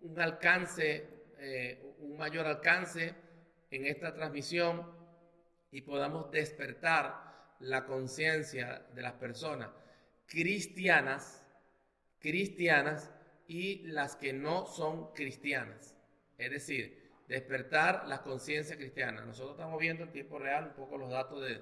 [0.00, 1.06] un, alcance,
[1.38, 3.14] eh, un mayor alcance
[3.70, 4.90] en esta transmisión
[5.70, 7.28] y podamos despertar
[7.60, 9.70] la conciencia de las personas
[10.26, 11.44] cristianas,
[12.20, 13.10] cristianas
[13.46, 15.96] y las que no son cristianas.
[16.36, 19.24] Es decir, despertar la conciencia cristiana.
[19.24, 21.60] Nosotros estamos viendo en tiempo real un poco los datos de,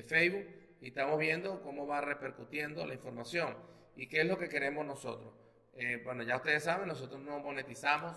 [0.00, 0.46] Facebook
[0.80, 3.54] y estamos viendo cómo va repercutiendo la información
[3.96, 5.34] y qué es lo que queremos nosotros.
[5.74, 8.16] Eh, bueno, ya ustedes saben, nosotros no monetizamos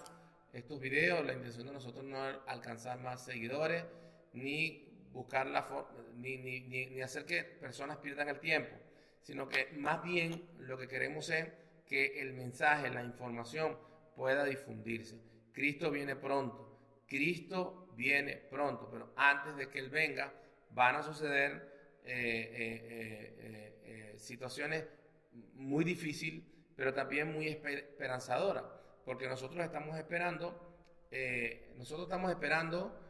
[0.54, 3.84] estos videos, la intención de nosotros no es alcanzar más seguidores,
[4.32, 5.68] ni buscar la
[6.16, 8.76] ni, ni, ni hacer que personas pierdan el tiempo,
[9.22, 11.48] sino que más bien lo que queremos es
[11.86, 13.78] que el mensaje, la información
[14.16, 15.20] pueda difundirse.
[15.52, 16.66] Cristo viene pronto
[17.08, 20.34] Cristo viene pronto, pero antes de que Él venga
[20.76, 24.86] van a suceder eh, eh, eh, situaciones
[25.54, 26.44] muy difíciles,
[26.76, 28.66] pero también muy esperanzadoras,
[29.06, 30.62] porque nosotros estamos esperando,
[31.78, 33.02] nosotros estamos esperando,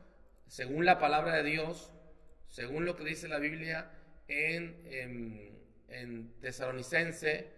[0.48, 1.92] según la palabra de Dios,
[2.48, 3.92] según lo que dice la Biblia
[4.28, 7.52] en, en, en Tesalonicense,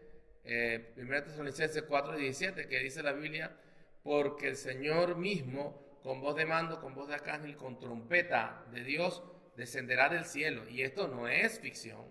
[0.46, 3.58] 1 Tesalonicense 4 17, que dice la Biblia,
[4.04, 8.86] porque el Señor mismo con voz de mando, con voz de arcángel, con trompeta de
[8.86, 9.22] Dios,
[9.58, 10.70] descenderá del cielo.
[10.70, 12.06] Y esto no es ficción.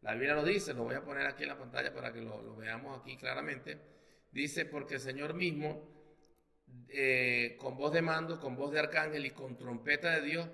[0.00, 2.56] La Biblia lo dice, lo voy a poner aquí en la pantalla para que lo,
[2.56, 3.78] veamos aquí claramente.
[4.32, 5.86] Dice, porque el Señor mismo,
[6.88, 10.48] eh, con voz de mando, con voz de arcángel y con trompeta de Dios,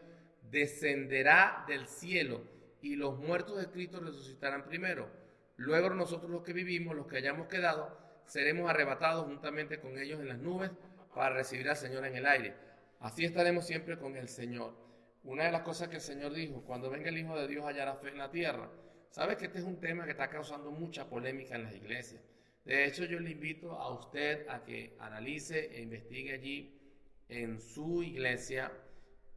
[0.50, 2.42] descenderá del cielo
[2.82, 5.08] y los muertos de Cristo resucitarán primero.
[5.56, 10.28] Luego nosotros los que vivimos, los que hayamos quedado, seremos arrebatados juntamente con ellos en
[10.28, 10.70] las nubes
[11.14, 12.54] para recibir al Señor en el aire.
[12.98, 14.83] Así estaremos siempre con el Señor.
[15.24, 17.96] Una de las cosas que el Señor dijo, cuando venga el Hijo de Dios hallará
[17.96, 18.70] fe en la tierra.
[19.10, 22.22] Sabes que este es un tema que está causando mucha polémica en las iglesias.
[22.64, 26.80] De hecho, yo le invito a usted a que analice e investigue allí
[27.28, 28.72] en su iglesia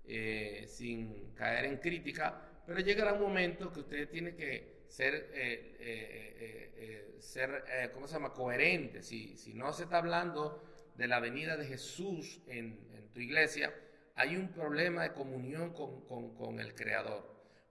[0.06, 5.76] eh, sin caer en crítica, pero llegará un momento que usted tiene que ser, eh,
[5.80, 9.04] eh, ser ¿cómo se llama?, coherente.
[9.04, 10.64] Si, no se está hablando
[10.96, 13.74] de la venida de Jesús en, iglesia,
[14.18, 17.24] hay un problema de comunión con, el Creador.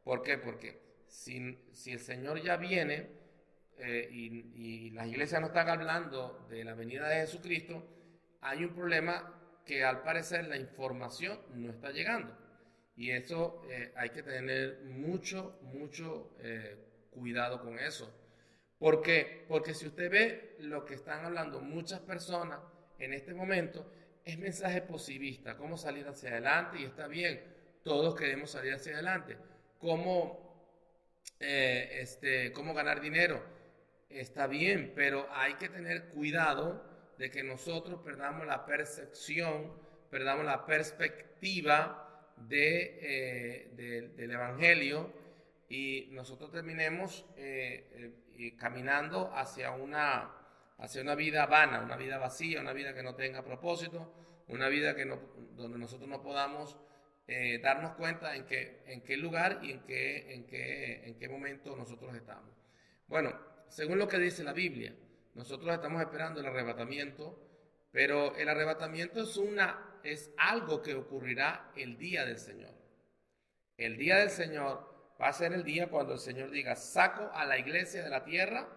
[0.04, 0.38] ¿Por qué?
[0.38, 3.10] Porque si, si el Señor ya viene
[3.78, 7.84] eh, y, las iglesias no están hablando de la venida de Jesucristo,
[8.40, 9.34] hay un problema
[9.66, 12.32] que al parecer la información no está llegando.
[12.94, 16.78] Y eso eh, hay que tener mucho, mucho eh,
[17.10, 18.14] cuidado con eso.
[18.78, 19.44] ¿Por qué?
[19.48, 22.60] Porque si usted ve lo que están hablando muchas personas
[23.00, 23.90] en este momento,
[24.26, 27.40] es mensaje positivista, cómo salir hacia adelante y está bien,
[27.84, 29.38] todos queremos salir hacia adelante.
[29.78, 30.68] ¿Cómo,
[31.38, 33.40] eh, este, cómo ganar dinero?
[34.10, 36.82] Está bien, pero hay que tener cuidado
[37.18, 39.72] de que nosotros perdamos la percepción,
[40.10, 45.12] perdamos la perspectiva de, eh, del Evangelio
[45.68, 50.34] y nosotros terminemos eh, caminando hacia una,
[50.78, 54.12] hacia una vida vana, una vida vacía, una vida que no tenga propósito,
[54.48, 55.18] una vida que no,
[55.54, 56.76] donde nosotros no podamos
[57.26, 61.28] eh, darnos cuenta en qué, en qué lugar y en qué, en, qué, en qué
[61.28, 62.54] momento nosotros estamos.
[63.08, 64.94] Bueno, según lo que dice la Biblia,
[65.34, 67.42] nosotros estamos esperando el arrebatamiento,
[67.90, 72.74] pero el arrebatamiento es, una, es algo que ocurrirá el día del Señor.
[73.76, 77.44] El día del Señor va a ser el día cuando el Señor diga, saco a
[77.44, 78.68] la iglesia de la tierra,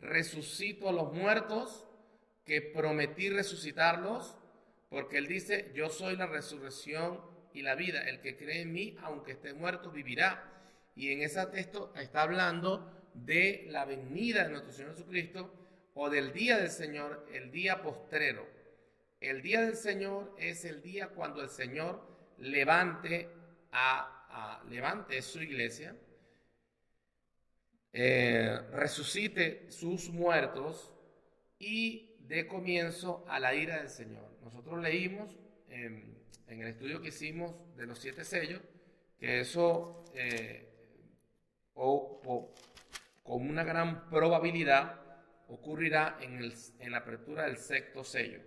[0.00, 1.86] resucito a los muertos,
[2.44, 4.36] que prometí resucitarlos,
[4.88, 7.20] porque Él dice, yo soy la resurrección
[7.52, 10.52] y la vida, el que cree en mí, aunque esté muerto, vivirá.
[10.94, 15.52] Y en ese texto está hablando de la venida de nuestro Señor Jesucristo
[15.94, 18.46] o del día del Señor, el día postrero.
[19.20, 22.06] El día del Señor es el día cuando el Señor
[22.38, 23.28] levante
[23.72, 24.16] a
[24.68, 25.96] levante su iglesia,
[27.92, 30.92] eh, resucite sus muertos
[31.58, 34.28] y dé comienzo a la ira del Señor.
[34.42, 35.36] Nosotros leímos
[35.68, 36.16] en
[36.48, 38.62] el estudio que hicimos de los siete sellos
[39.18, 40.68] que eso eh,
[41.74, 42.52] o,
[43.22, 45.00] con una gran probabilidad
[45.48, 48.40] ocurrirá en, el, en la apertura del sexto sello.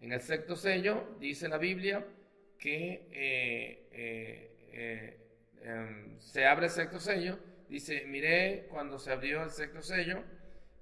[0.00, 2.04] En el sexto sello dice la Biblia
[2.58, 5.18] que eh,
[5.62, 7.38] em, se abre el sexto sello,
[7.72, 10.22] dice, miré cuando se abrió el sexto sello,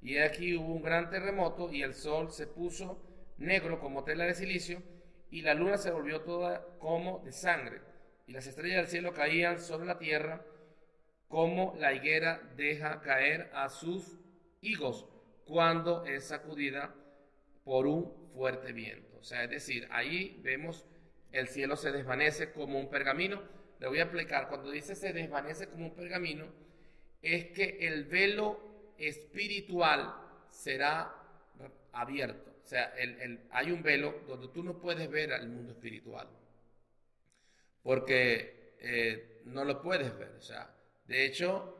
[0.03, 3.01] y aquí hubo un gran terremoto y el sol se puso
[3.39, 4.83] negro como tela de silicio,
[5.31, 7.81] y la luna se volvió toda como de sangre,
[8.27, 10.45] y las estrellas del cielo caían sobre la tierra,
[11.29, 14.19] como la higuera deja caer a sus
[14.61, 15.07] higos
[15.45, 16.95] cuando es sacudida
[17.63, 19.17] por un fuerte viento.
[19.21, 20.87] O sea, es decir, ahí vemos
[21.33, 23.43] el cielo se desvanece como un pergamino,
[23.79, 26.47] le voy a explicar, cuando dice se desvanece como un pergamino,
[27.23, 30.15] es que el velo espiritual
[30.51, 31.15] será
[31.93, 32.51] abierto.
[32.63, 32.93] O sea,
[33.51, 36.29] hay un velo donde tú no puedes ver al mundo espiritual.
[37.83, 40.35] Porque eh, no lo puedes ver.
[40.39, 40.73] O sea,
[41.07, 41.77] de hecho,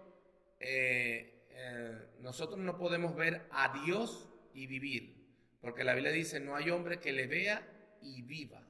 [0.59, 5.21] eh, eh, nosotros no podemos ver a Dios y vivir.
[5.61, 7.63] Porque la Biblia dice, no hay hombre que le vea
[8.03, 8.63] y viva.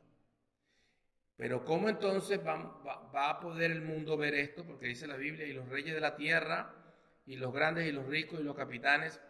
[1.41, 4.63] Pero ¿cómo entonces va, a poder el mundo ver esto?
[4.63, 6.75] Porque dice la Biblia, y los reyes de la tierra,
[7.25, 9.23] y los grandes y los ricos y los capitanes,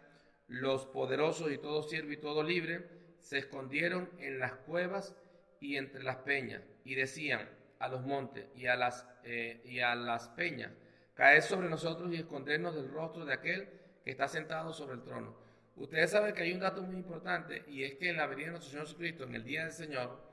[0.49, 2.85] los poderosos y todo siervo y todo libre,
[3.19, 5.15] se escondieron en las cuevas
[5.61, 9.95] y entre las peñas, y decían a los montes y a las, eh, y a
[9.95, 10.73] las peñas,
[11.13, 13.69] caed sobre nosotros y escondernos del rostro de aquel
[14.03, 15.33] que está sentado sobre el trono.
[15.77, 18.51] Ustedes saben que hay un dato muy importante, y es que en la venida de
[18.51, 20.30] nuestro Señor Jesucristo, en el día del Señor,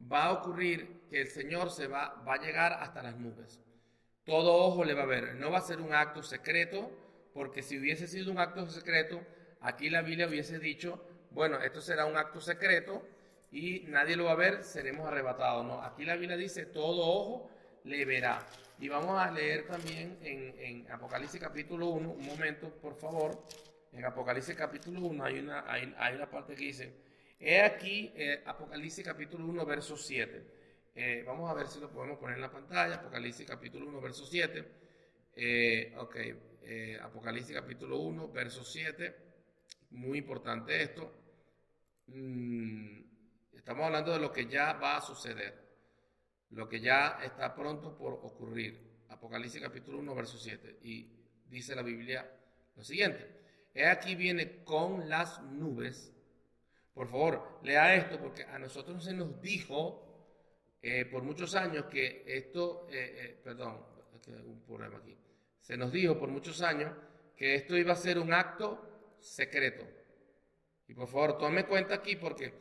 [0.00, 3.60] va a ocurrir que el Señor se va, va a llegar hasta las nubes.
[4.24, 5.34] Todo ojo le va a ver.
[5.34, 6.90] No va a ser un acto secreto,
[7.32, 9.20] porque si hubiese sido un acto secreto,
[9.60, 13.06] aquí la Biblia hubiese dicho, bueno, esto será un acto secreto
[13.50, 15.64] y nadie lo va a ver, seremos arrebatados.
[15.64, 17.50] No, aquí la Biblia dice, todo ojo
[17.84, 18.46] le verá.
[18.78, 23.44] Y vamos a leer también en, Apocalipsis capítulo 1, un momento, por favor.
[23.92, 27.03] En Apocalipsis capítulo 1 hay una, hay, hay una parte que dice,
[27.46, 30.46] He aquí eh, Apocalipsis capítulo 1, verso 7.
[30.94, 32.94] Eh, vamos a ver si lo podemos poner en la pantalla.
[32.94, 34.64] Apocalipsis capítulo 1, verso 7.
[35.36, 36.16] Eh, ok,
[37.02, 39.14] Apocalipsis capítulo 1, verso 7.
[39.90, 41.12] Muy importante esto.
[42.06, 43.02] Mm,
[43.52, 45.52] estamos hablando de lo que ya va a suceder.
[46.48, 49.04] Lo que ya está pronto por ocurrir.
[49.10, 50.78] Apocalipsis capítulo 1, verso 7.
[50.80, 51.10] Y
[51.50, 52.26] dice la Biblia
[52.74, 53.28] lo siguiente.
[53.74, 56.13] He aquí viene con las nubes
[56.94, 60.00] por favor, lea esto porque a nosotros se nos dijo
[60.80, 63.84] eh, por muchos años que esto, eh, eh, perdón,
[64.46, 65.16] un problema aquí,
[65.60, 66.92] se nos dijo por muchos años
[67.36, 69.84] que esto iba a ser un acto secreto.
[70.86, 72.52] Y por favor, tome cuenta aquí porque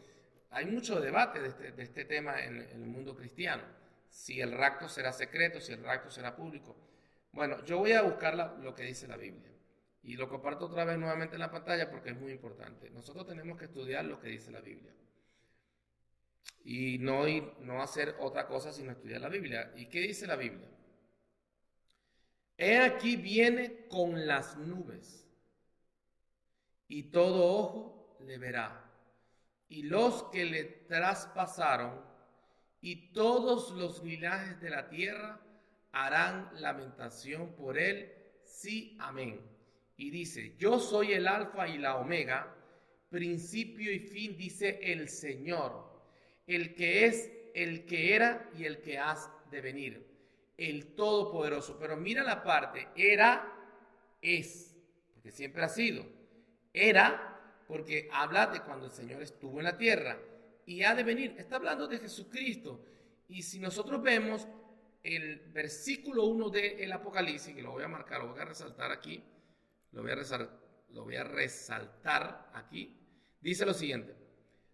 [0.50, 3.64] hay mucho debate de este, este tema en, en, el mundo cristiano.
[4.10, 6.76] Si el rapto será secreto, si el rapto será público.
[7.32, 9.53] Bueno, yo voy a buscar lo que dice la Biblia.
[10.04, 12.90] Y lo comparto otra vez nuevamente en la pantalla porque es muy importante.
[12.90, 14.94] Nosotros tenemos que estudiar lo que dice la Biblia.
[16.66, 17.26] Y no,
[17.62, 19.72] no hacer otra cosa sino estudiar la Biblia.
[19.76, 20.70] ¿Y qué dice la Biblia?
[22.58, 25.28] He aquí viene con las nubes.
[26.88, 28.92] y todo ojo le verá.
[29.70, 32.02] Y los que le traspasaron
[32.82, 35.42] y todos los linajes de la tierra
[35.92, 38.14] harán lamentación por él.
[38.44, 39.40] Sí, amén.
[39.98, 42.56] Y dice, yo soy el alfa y la omega,
[43.10, 45.92] principio y fin, dice el Señor,
[46.48, 50.06] el que es, el que era y el que has de venir,
[50.58, 51.78] el Todopoderoso.
[51.80, 53.54] Pero mira la parte, era,
[54.22, 54.76] es,
[55.14, 56.06] porque siempre ha sido.
[56.74, 60.18] Era, porque habla de cuando el Señor estuvo en la tierra
[60.66, 61.36] y ha de venir.
[61.38, 62.84] Está hablando de Jesucristo.
[63.28, 64.48] Y si nosotros vemos
[65.04, 69.24] el versículo 1 del Apocalipsis, que lo voy a marcar, lo voy a resaltar aquí,
[69.94, 70.02] lo
[71.04, 73.00] voy a, resaltar aquí,
[73.40, 74.16] dice lo siguiente,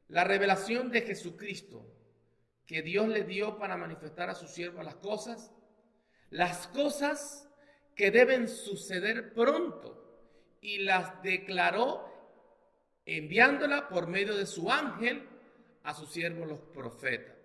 [0.08, 1.86] la revelación de Jesucristo
[2.66, 5.52] que Dios le dio para manifestar a su siervo las cosas,
[6.30, 7.48] las cosas
[7.96, 10.00] que deben suceder pronto,
[10.62, 12.06] y las declaró
[13.06, 15.28] enviándola por medio de su ángel
[15.84, 17.36] a sus siervos los profetas.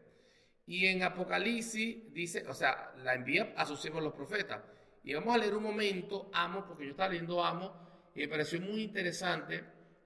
[0.67, 4.63] Y en Apocalipsis dice, o sea, la envía a sus siervos los profetas.
[5.05, 8.59] Y vamos a leer un momento, Amo, porque yo estaba leyendo Amo y me pareció
[8.61, 9.63] muy interesante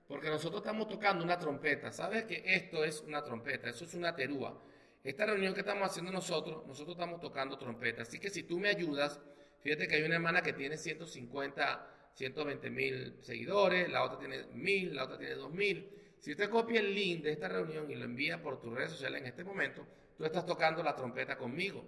[0.09, 1.93] porque nosotros estamos tocando una trompeta.
[1.93, 3.71] ¿Sabes que esto es una trompeta?
[3.71, 4.61] Eso es una terúa.
[5.05, 8.03] Esta reunión que estamos haciendo nosotros, nosotros estamos tocando trompeta.
[8.03, 9.21] Así que si tú me ayudas,
[9.61, 14.97] fíjate que hay una hermana que tiene 150, 120 mil seguidores, la otra tiene mil,
[14.97, 15.89] la otra tiene dos mil.
[16.19, 19.21] Si usted copia el link de esta reunión y lo envía por tus redes sociales
[19.21, 19.87] en este momento,
[20.17, 21.87] tú estás tocando la trompeta conmigo.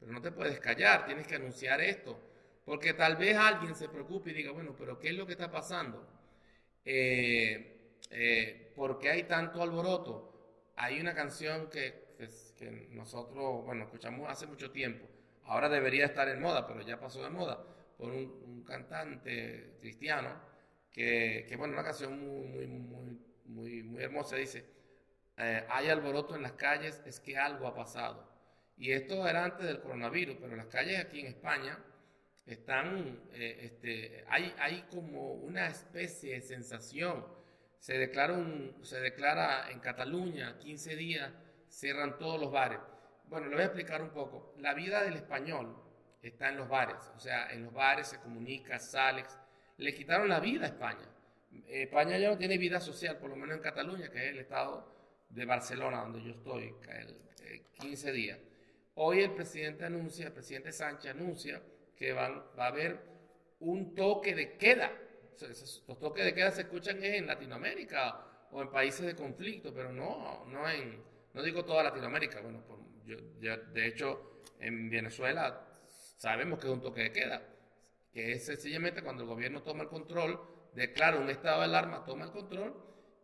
[0.00, 2.27] Pero no te puedes callar, tienes que anunciar esto.
[2.68, 5.50] Porque tal vez alguien se preocupe y diga, bueno, pero ¿qué es lo que está
[5.50, 6.06] pasando?
[6.84, 10.68] Eh, eh, ¿Por qué hay tanto alboroto?
[10.76, 12.14] Hay una canción que,
[12.58, 15.06] que, nosotros, bueno, escuchamos hace mucho tiempo.
[15.44, 17.64] Ahora debería estar en moda, pero ya pasó de moda,
[17.96, 20.38] por un, cantante cristiano,
[20.92, 24.66] que, que, bueno, una canción muy, muy, muy, muy hermosa, dice,
[25.38, 28.28] eh, hay alboroto en las calles, es que algo ha pasado.
[28.76, 31.82] Y esto era antes del coronavirus, pero las calles aquí en España
[32.48, 37.26] están, eh, este, hay, hay como una especie de sensación.
[37.78, 38.36] Se declara,
[38.82, 41.32] se declara en Cataluña 15 días,
[41.68, 42.80] cierran todos los bares.
[43.28, 44.54] Bueno, le voy a explicar un poco.
[44.58, 45.76] La vida del español
[46.22, 49.24] está en los bares, o sea, en los bares se comunica, sale.
[49.76, 51.06] Le quitaron la vida a España.
[51.66, 54.92] España ya no tiene vida social, por lo menos en Cataluña, que es el estado
[55.28, 56.74] de Barcelona, donde yo estoy,
[57.78, 58.38] 15 días.
[58.94, 61.62] Hoy el presidente anuncia, el presidente Sánchez anuncia
[61.98, 63.00] que van, va a haber
[63.60, 64.92] un toque de queda.
[65.86, 70.44] Los toques de queda se escuchan en Latinoamérica o en países de conflicto, pero no,
[70.46, 71.02] no en,
[71.34, 72.40] no digo toda Latinoamérica.
[72.40, 72.62] Bueno,
[73.04, 77.42] de hecho, en Venezuela sabemos que es un toque de queda,
[78.12, 80.40] que es sencillamente cuando el gobierno toma el control,
[80.74, 82.74] declara un estado de alarma, toma el control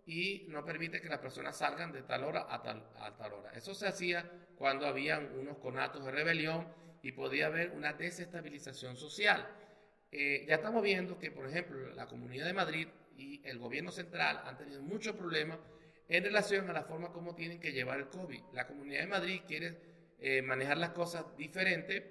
[0.06, 3.50] y no permite que las personas salgan de tal hora a tal, a tal hora.
[3.52, 6.66] Eso se hacía cuando habían unos conatos de rebelión
[7.04, 9.46] y podía haber una desestabilización social.
[10.10, 14.40] Eh, ya estamos viendo que, por ejemplo, la Comunidad de Madrid y el gobierno central
[14.46, 15.58] han tenido muchos problemas
[16.08, 18.40] en relación a la forma como tienen que llevar el COVID.
[18.54, 19.76] La Comunidad de Madrid quiere
[20.18, 22.10] eh, manejar las cosas diferente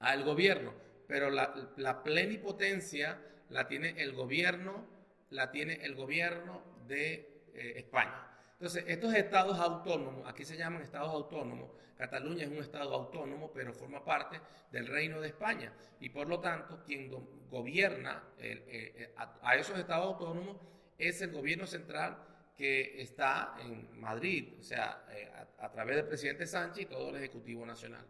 [0.00, 0.74] al gobierno,
[1.08, 4.86] pero la, plenipotencia la tiene el gobierno,
[5.30, 8.33] la tiene el gobierno de eh, España.
[8.64, 13.74] Entonces, estos estados autónomos, aquí se llaman estados autónomos, Cataluña es un estado autónomo, pero
[13.74, 14.40] forma parte
[14.72, 15.70] del reino de España.
[16.00, 17.10] Y por lo tanto, quien
[17.50, 18.64] gobierna eh,
[18.96, 20.56] eh, a, esos estados autónomos
[20.96, 22.16] es el gobierno central
[22.56, 27.16] que está en Madrid, o sea, eh, a, través del presidente Sánchez y todo el
[27.16, 28.06] Ejecutivo Nacional.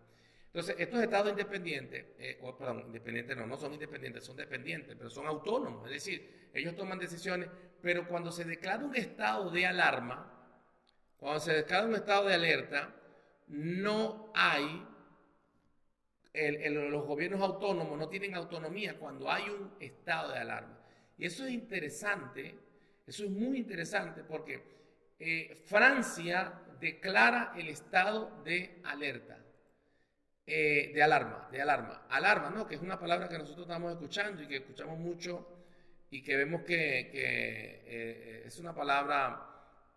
[0.47, 2.07] Entonces, estos estados independientes,
[2.43, 6.77] o, perdón, independientes no, no son independientes, son dependientes, pero son autónomos, es decir, ellos
[6.77, 7.49] toman decisiones,
[7.83, 10.31] pero cuando se declara un estado de alarma,
[11.17, 12.95] cuando se declara un estado de alerta,
[13.49, 14.87] no hay,
[16.71, 20.79] los gobiernos autónomos no tienen autonomía cuando hay un estado de alarma.
[21.17, 22.59] Y eso es interesante,
[23.07, 24.63] eso es muy interesante porque
[25.19, 29.39] eh, Francia declara el estado de alerta,
[30.47, 32.07] eh, de alarma, de alarma.
[32.11, 32.67] Alarma, ¿no?
[32.67, 35.49] Que es una palabra que nosotros estamos escuchando y que escuchamos mucho
[36.11, 39.54] y que vemos que, eh, es una palabra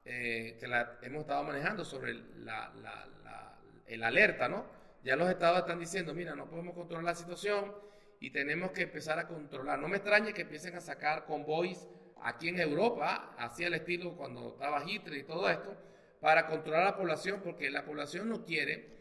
[0.08, 2.72] que la hemos estado manejando sobre la,
[3.88, 4.66] el alerta, ¿no?
[5.04, 7.74] Ya los estados están diciendo, mira, no podemos controlar la situación
[8.20, 9.80] y tenemos que empezar a controlar.
[9.80, 11.88] No me extrañe que empiecen a sacar convoys
[12.22, 15.76] aquí en Europa, así al estilo cuando estaba Hitler y todo esto,
[16.20, 18.98] para controlar a la población, porque la población no quiere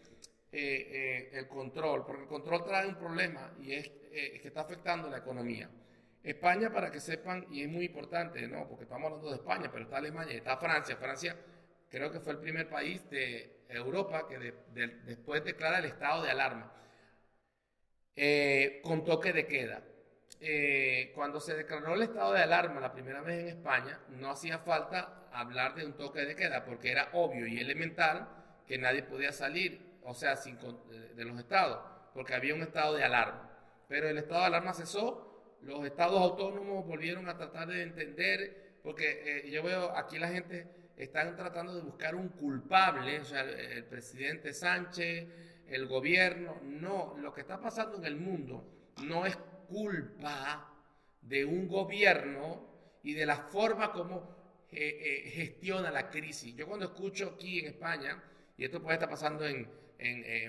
[0.52, 4.60] eh, eh, el control, porque el control trae un problema y es, eh, que está
[4.60, 5.68] afectando la economía.
[6.26, 8.66] España, para que sepan, y es muy importante, ¿no?
[8.68, 10.96] Porque estamos hablando de España, pero está Alemania, está Francia.
[10.96, 11.36] Francia
[11.88, 14.52] creo que fue el primer país de Europa que
[15.04, 16.72] después declara el estado de alarma
[18.14, 19.82] eh, con toque de queda.
[20.40, 24.58] Eh, cuando se declaró el estado de alarma la primera vez en España, no hacía
[24.58, 28.28] falta hablar de un toque de queda porque era obvio y elemental
[28.66, 31.78] que nadie podía salir, o sea, sin, de los estados,
[32.12, 33.50] porque había un estado de alarma.
[33.88, 35.25] Pero el estado de alarma cesó,
[35.62, 40.66] los estados autónomos volvieron a tratar de entender, porque eh, yo veo aquí la gente
[40.96, 45.26] están tratando de buscar un culpable, o sea, el presidente Sánchez,
[45.68, 46.60] el gobierno.
[46.62, 48.64] No, lo que está pasando en el mundo
[49.04, 49.36] no es
[49.68, 50.72] culpa
[51.20, 56.54] de un gobierno y de la forma como eh, eh, gestiona la crisis.
[56.54, 58.22] Yo cuando escucho aquí en España,
[58.56, 59.68] y esto puede estar pasando en,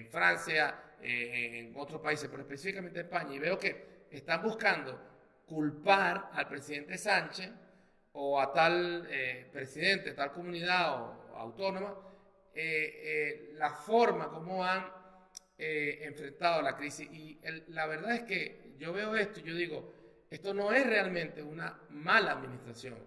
[0.10, 4.99] Francia, en otros países, pero específicamente en España, y veo que están buscando
[5.45, 7.51] culpar al presidente Sánchez
[8.14, 9.08] o a tal
[9.51, 11.95] presidente, tal comunidad o, autónoma,
[13.53, 14.86] la forma como han
[15.58, 17.08] enfrentado la crisis.
[17.12, 17.39] Y
[17.70, 19.93] la verdad es que yo veo esto y yo digo,
[20.30, 22.97] esto no es realmente una mala administración.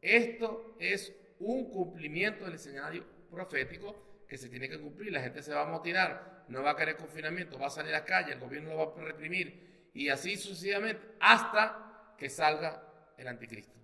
[0.00, 5.12] Esto es un cumplimiento del escenario profético que se tiene que cumplir.
[5.12, 8.00] La gente se va a motivar, no va a querer confinamiento, va a salir a
[8.00, 12.82] la calle, el gobierno lo va a reprimir y así sucesivamente hasta que salga
[13.16, 13.78] el anticristo,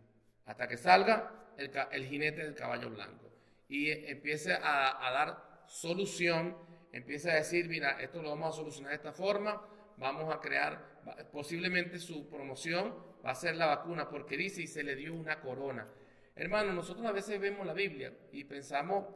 [0.44, 3.30] hasta que salga el, jinete del caballo blanco
[3.68, 6.56] y empiece a, a dar solución,
[6.92, 9.64] empiece a decir, mira, esto lo vamos a solucionar de esta forma,
[9.96, 10.90] vamos a crear
[11.32, 12.94] posiblemente su promoción
[13.24, 15.86] va a ser la vacuna, porque dice y se le dio una corona.
[16.34, 19.06] Hermano, nosotros a veces vemos la Biblia y pensamos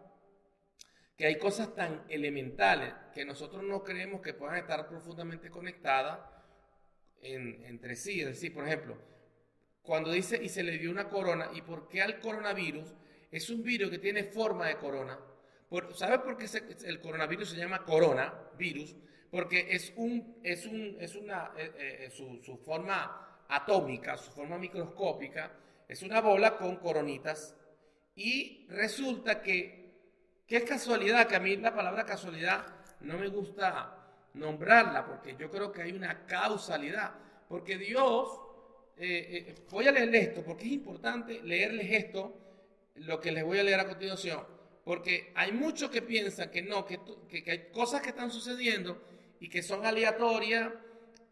[1.16, 6.18] que hay cosas tan elementales que nosotros no creemos que puedan estar profundamente conectadas
[7.22, 8.20] entre sí.
[8.20, 8.96] Es decir, por ejemplo,
[9.82, 12.94] cuando dice y se le dio una corona, ¿y por qué al coronavirus?
[13.30, 15.18] Es un virus que tiene forma de corona.
[15.94, 16.46] ¿Sabes por qué
[16.84, 18.96] el coronavirus se llama coronavirus?
[19.34, 25.50] porque es, un, es, un, es una, eh, eh, su, forma atómica, su forma microscópica,
[25.88, 27.52] es una bola con coronitas
[28.14, 29.90] y resulta que,
[30.46, 32.64] qué casualidad, que a mí la palabra casualidad
[33.00, 34.03] no me gusta
[34.35, 37.14] nombrarla, porque yo creo que hay una causalidad,
[37.49, 38.41] porque Dios,
[38.97, 42.41] eh, voy a leerle esto, porque es importante leerles esto,
[42.97, 44.45] lo que les voy a leer a continuación,
[44.85, 49.03] porque hay muchos que piensan que no, que, que, que hay cosas que están sucediendo
[49.41, 50.72] y que son aleatorias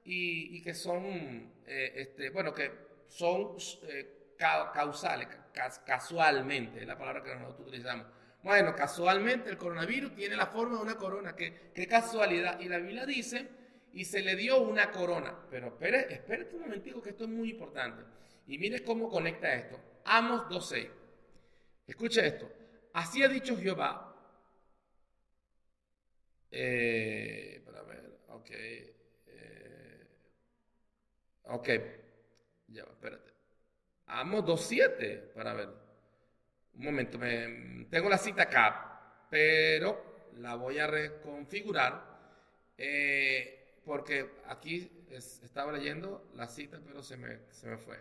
[0.04, 2.70] y, que son, eh, este, bueno, que
[3.08, 5.28] son eh, causales,
[5.86, 8.06] casualmente, es la palabra que nosotros utilizamos.
[8.42, 12.58] Bueno, casualmente el coronavirus tiene la forma de una corona, qué, casualidad.
[12.60, 13.48] Y la Biblia dice,
[13.92, 15.46] y se le dio una corona.
[15.50, 18.02] Pero espere, espérate un momentico que esto es muy importante.
[18.46, 19.78] Y mire cómo conecta esto.
[20.04, 20.90] Amos 12.
[21.86, 22.50] Escucha esto.
[22.94, 24.08] Así ha dicho Jehová.
[26.50, 27.62] Eh,
[28.32, 28.50] Ok.
[28.50, 30.06] Eh,
[31.44, 31.68] ok.
[32.68, 33.32] Ya, espérate.
[34.06, 35.81] Amos 2.7 para ver.
[36.74, 42.12] Un momento, me, tengo la cita acá, pero la voy a reconfigurar
[42.78, 47.98] eh, porque aquí estaba leyendo la cita, pero se me, se me fue.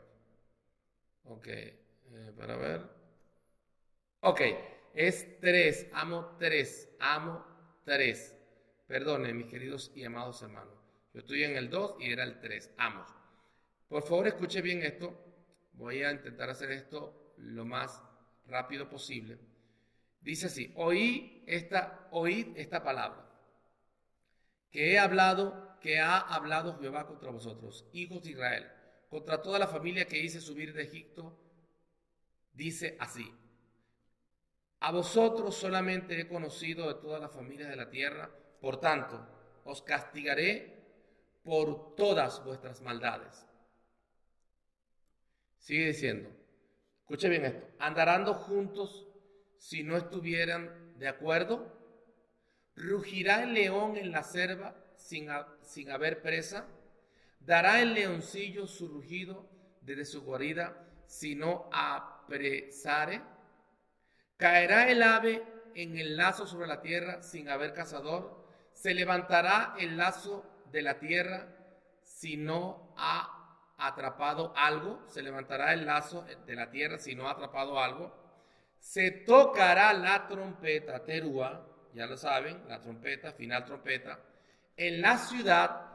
[1.25, 1.75] Ok, eh,
[2.37, 2.81] para ver.
[4.21, 4.41] Ok,
[4.93, 7.45] es 3, amo 3, amo
[7.85, 8.37] 3.
[8.87, 10.75] Perdone, mis queridos y amados hermanos.
[11.13, 12.71] Yo estoy en el 2 y era el 3.
[12.77, 13.07] Amos.
[13.87, 15.13] Por favor, escuche bien esto.
[15.73, 18.03] Voy a intentar hacer esto lo más
[18.51, 19.39] rápido posible.
[20.19, 23.27] Dice así, oí esta, oíd esta palabra,
[24.69, 28.71] que he hablado, que ha hablado Jehová contra vosotros, hijos de Israel,
[29.09, 31.37] contra toda la familia que hice subir de Egipto,
[32.53, 33.33] dice así,
[34.79, 38.29] a vosotros solamente he conocido de todas las familias de la tierra,
[38.59, 39.27] por tanto,
[39.63, 40.81] os castigaré
[41.43, 43.45] por todas vuestras maldades.
[45.59, 46.29] Sigue diciendo,
[47.11, 49.05] escuche bien esto, andarán juntos
[49.57, 51.77] si no estuvieran de acuerdo,
[52.73, 55.27] rugirá el león en la selva sin,
[55.61, 56.65] sin haber presa,
[57.41, 59.45] dará el leoncillo su rugido
[59.81, 63.21] desde su guarida si no apresare,
[64.37, 65.43] caerá el ave
[65.75, 70.97] en el lazo sobre la tierra sin haber cazador, se levantará el lazo de la
[70.97, 71.53] tierra
[72.03, 73.40] si no ha
[73.87, 78.13] atrapado algo, se levantará el lazo de la tierra si no ha atrapado algo,
[78.79, 84.19] se tocará la trompeta, terúa, ya lo saben, la trompeta, final trompeta,
[84.75, 85.87] en la ciudad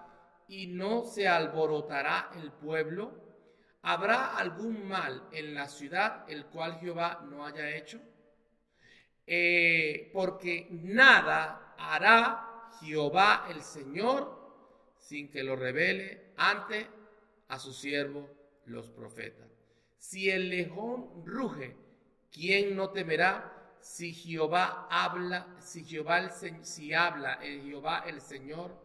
[0.48, 3.26] y no se alborotará el pueblo,
[3.88, 8.00] ¿Habrá algún mal en la ciudad el cual Jehová no haya hecho?
[9.24, 16.88] Eh, porque nada hará Jehová el Señor sin que lo revele ante
[17.48, 18.28] a su siervo
[18.64, 19.48] los profetas.
[19.98, 21.76] Si el león ruge,
[22.30, 23.52] ¿quién no temerá?
[23.80, 28.76] Si Jehová habla, si Jehová el, si habla el Jehová el Señor,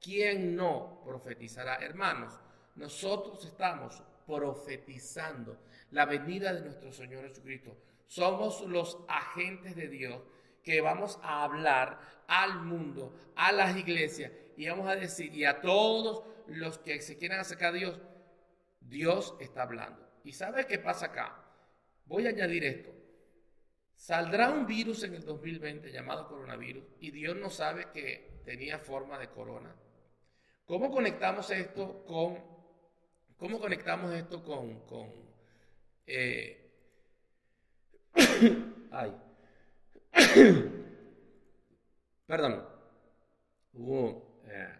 [0.00, 1.76] ¿quién no profetizará?
[1.76, 2.38] Hermanos,
[2.76, 5.58] nosotros estamos profetizando
[5.90, 7.76] la venida de nuestro Señor Jesucristo.
[8.06, 10.22] Somos los agentes de Dios
[10.62, 15.60] que vamos a hablar al mundo, a las iglesias, y vamos a decir, y a
[15.60, 18.00] todos los que se quieran acercar a Dios,
[18.80, 20.06] Dios está hablando.
[20.24, 21.44] ¿Y sabe qué pasa acá?
[22.06, 22.90] Voy a añadir esto.
[23.94, 29.18] Saldrá un virus en el 2020 llamado coronavirus y Dios no sabe que tenía forma
[29.18, 29.74] de corona.
[30.66, 32.54] ¿Cómo conectamos esto con
[33.36, 34.80] ¿Cómo conectamos esto con...
[34.86, 35.12] con
[36.06, 36.70] eh,
[38.90, 39.14] ay.
[42.26, 42.66] Perdón.
[44.46, 44.78] Eh,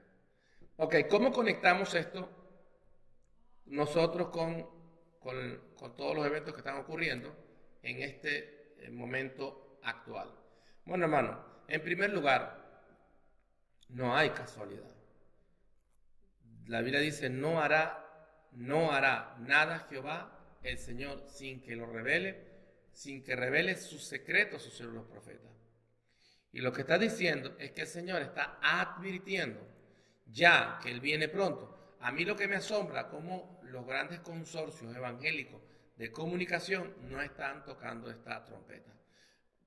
[0.77, 2.29] ok, ¿cómo conectamos esto
[3.67, 4.69] nosotros con,
[5.21, 7.35] con, todos los eventos que están ocurriendo
[7.83, 10.31] en este eh, momento actual?
[10.85, 12.83] Bueno, hermano, en primer lugar,
[13.89, 14.91] no hay casualidad.
[16.67, 18.05] La Biblia dice, no hará
[18.55, 20.31] no hará nada Jehová
[20.63, 22.43] el Señor sin que lo revele,
[22.93, 25.51] sin que revele sus secretos sus los profetas.
[26.53, 29.61] Y lo que está diciendo es que el Señor está advirtiendo
[30.27, 31.97] ya que Él viene pronto.
[32.01, 35.63] A mí lo que me asombra como los grandes consorcios evangélicos
[35.97, 38.93] de comunicación no están tocando esta trompeta.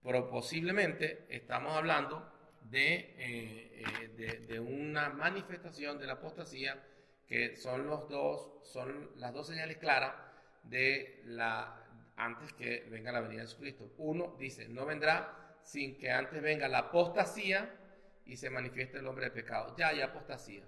[0.03, 2.31] Pero posiblemente estamos hablando
[2.61, 3.83] de, eh,
[4.17, 6.81] eh, de una manifestación de la apostasía
[7.25, 10.13] que son los dos, son las dos señales claras
[10.63, 11.83] de la
[12.15, 13.93] antes que venga la venida de Jesucristo.
[13.97, 17.69] Uno dice, no vendrá sin que antes venga la apostasía
[18.27, 19.75] y se manifieste el hombre de pecado.
[19.77, 20.63] Ya hay apostasía.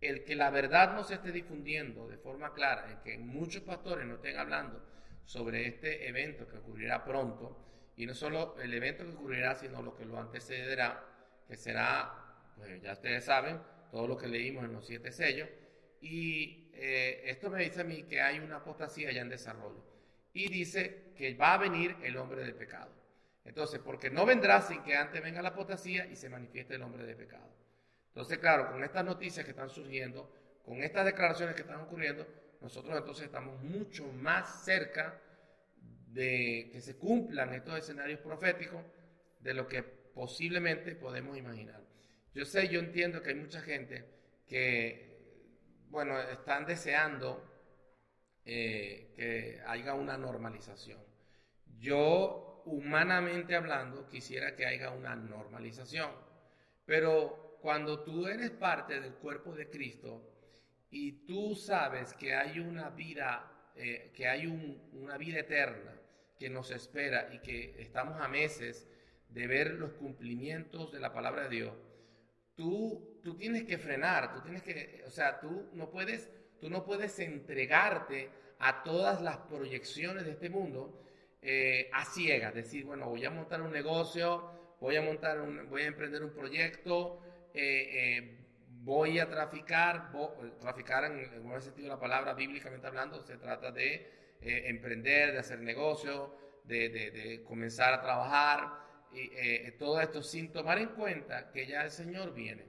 [0.00, 4.06] El que la verdad no se esté difundiendo de forma clara, en que muchos pastores
[4.06, 4.82] no estén hablando
[5.24, 7.60] sobre este evento que ocurrirá pronto,
[7.96, 11.02] y no solo el evento que ocurrirá, sino lo que lo antecederá,
[11.46, 12.12] que será,
[12.56, 15.48] pues ya ustedes saben, todo lo que leímos en los siete sellos,
[16.00, 19.82] y eh, esto me dice a mí que hay una apostasía ya en desarrollo.
[20.32, 22.90] Y dice que va a venir el hombre de pecado.
[23.44, 27.04] Entonces, porque no vendrá sin que antes venga la apostasía y se manifieste el hombre
[27.04, 27.48] de pecado.
[28.08, 30.32] Entonces, claro, con estas noticias que están surgiendo,
[30.64, 32.26] con estas declaraciones que están ocurriendo,
[32.60, 35.20] nosotros entonces estamos mucho más cerca
[36.06, 38.82] de que se cumplan estos escenarios proféticos
[39.40, 41.82] de lo que posiblemente podemos imaginar.
[42.32, 44.04] Yo sé, yo entiendo que hay mucha gente
[44.46, 45.14] que
[45.94, 47.40] bueno, están deseando
[48.44, 50.98] eh, que haya una normalización.
[51.78, 56.10] Yo, humanamente hablando, quisiera que haya una normalización,
[56.84, 60.22] pero cuando tú eres parte del cuerpo de Cristo
[60.90, 65.92] y tú sabes que hay una vida, eh, que hay una vida eterna
[66.38, 68.86] que nos espera y que estamos a meses
[69.28, 71.74] de ver los cumplimientos de la palabra de Dios,
[72.54, 76.84] tú, tú tienes que frenar, tú tienes que, o sea, tú no puedes, tú no
[76.84, 81.00] puedes entregarte a todas las proyecciones de este mundo
[81.46, 85.82] eh, a ciegas, decir, bueno, voy a montar un negocio, voy a montar un, voy
[85.82, 87.20] a emprender un proyecto,
[87.52, 88.38] eh, eh,
[88.82, 90.10] voy a traficar,
[90.58, 95.60] traficar en, el sentido de la palabra bíblicamente hablando, se trata de emprender, de hacer
[95.60, 96.34] negocio,
[96.64, 101.82] de, de, comenzar a trabajar, y, eh, todo esto sin tomar en cuenta que ya
[101.82, 102.64] el Señor viene.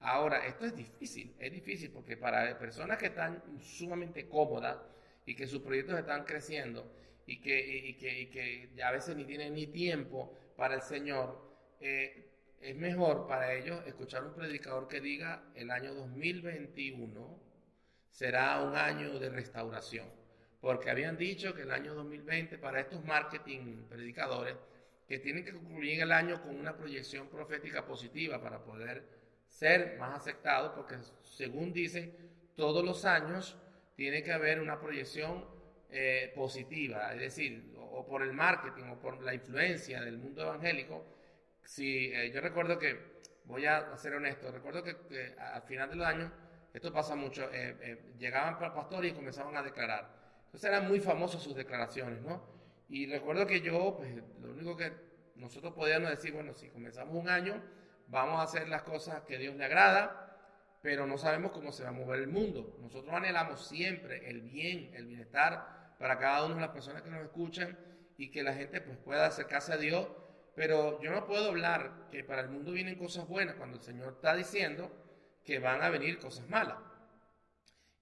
[0.00, 4.78] Ahora, esto es difícil, es difícil porque para personas que están sumamente cómodas
[5.24, 8.30] y que sus proyectos están creciendo y que, que,
[8.74, 11.40] que a veces ni tienen ni tiempo para el Señor,
[11.80, 17.40] eh, es mejor para ellos escuchar un predicador que diga el año 2021
[18.10, 20.08] será un año de restauración.
[20.60, 24.56] Porque habían dicho que el año 2020 para estos marketing predicadores
[25.06, 29.04] que tienen que concluir el año con una proyección profética positiva para poder
[29.46, 32.16] ser más aceptados, porque según dicen,
[32.56, 33.58] todos los años
[33.96, 35.44] tiene que haber una proyección
[35.96, 41.04] eh, positiva, es decir, o, por el marketing o por la influencia del mundo evangélico.
[41.62, 46.32] Si eh, yo recuerdo que, voy a ser honesto, recuerdo que, al final del año,
[46.72, 50.10] esto pasa mucho, eh, llegaban para el pastor y comenzaban a declarar.
[50.46, 52.44] Entonces eran muy famosos sus declaraciones, ¿no?
[52.88, 54.90] Y recuerdo que yo, pues lo único que
[55.36, 57.62] nosotros podíamos decir, bueno, si comenzamos un año,
[58.08, 60.36] vamos a hacer las cosas que Dios le agrada,
[60.82, 62.76] pero no sabemos cómo se va a mover el mundo.
[62.80, 67.22] Nosotros anhelamos siempre el bien, el bienestar para cada una de las personas que nos
[67.22, 67.78] escuchan
[68.16, 70.08] y que la gente pues, pueda acercarse a Dios.
[70.54, 74.14] Pero yo no puedo hablar que para el mundo vienen cosas buenas cuando el Señor
[74.14, 74.90] está diciendo
[75.44, 76.78] que van a venir cosas malas.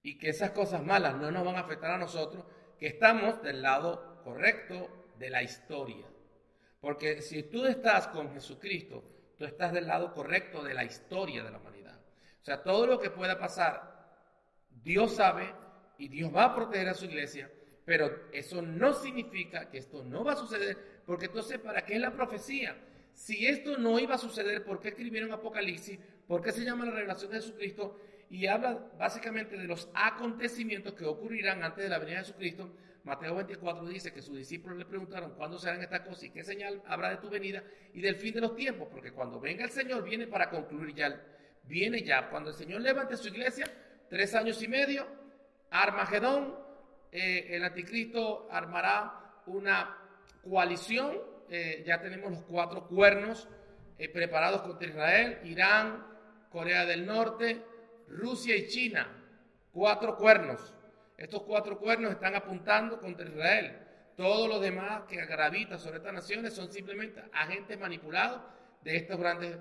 [0.03, 2.45] Y que esas cosas malas no nos van a afectar a nosotros,
[2.79, 6.07] que estamos del lado correcto de la historia.
[6.81, 9.05] Porque si tú estás con Jesucristo,
[9.39, 12.01] tú estás del lado correcto de la historia de la humanidad.
[12.41, 14.17] O sea, todo lo que pueda pasar,
[14.69, 15.55] Dios sabe
[15.97, 17.49] y Dios va a proteger a su iglesia,
[17.85, 20.77] pero eso no significa que esto no va a suceder,
[21.07, 22.77] porque entonces, ¿para qué es la profecía?
[23.15, 25.99] Si esto no iba a suceder, ¿por qué escribieron Apocalipsis?
[26.27, 27.99] ¿Por qué se llama la revelación de Jesucristo?
[28.31, 32.73] Y habla básicamente de los acontecimientos que ocurrirán antes de la venida de Jesucristo
[33.05, 36.81] Mateo 24 dice que sus discípulos le preguntaron cuándo serán estas cosas y qué señal
[36.87, 37.63] habrá de tu venida
[37.93, 41.21] y del fin de los tiempos, porque cuando venga el Señor viene para concluir ya,
[41.65, 43.67] viene ya, cuando el Señor levante su iglesia,
[44.09, 45.07] tres años y medio,
[45.71, 46.57] Armagedón,
[47.15, 49.99] eh, el anticristo armará una
[50.43, 51.19] coalición,
[51.51, 53.47] eh, ya tenemos los cuatro cuernos
[53.99, 56.07] eh, preparados contra Israel, Irán,
[56.51, 57.63] Corea del Norte,
[58.09, 59.07] Rusia y China,
[59.73, 60.75] cuatro cuernos.
[61.19, 63.77] Estos cuatro cuernos están apuntando contra Israel.
[64.17, 68.41] Todos los demás que gravitan sobre estas naciones son simplemente agentes manipulados
[68.83, 69.59] de estas grandes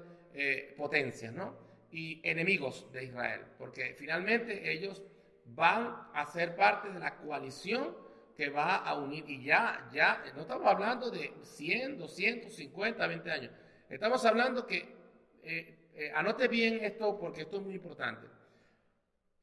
[0.78, 1.56] potencias, ¿no?
[1.92, 5.04] Y enemigos de Israel, porque finalmente ellos
[5.46, 7.96] van a ser parte de la coalición
[8.36, 13.32] que va a unir, y ya, ya, no estamos hablando de 100, 200, 50, 20
[13.32, 13.52] años,
[13.90, 14.96] estamos hablando que,
[15.44, 18.28] eh, eh, anote bien esto porque esto es muy importante,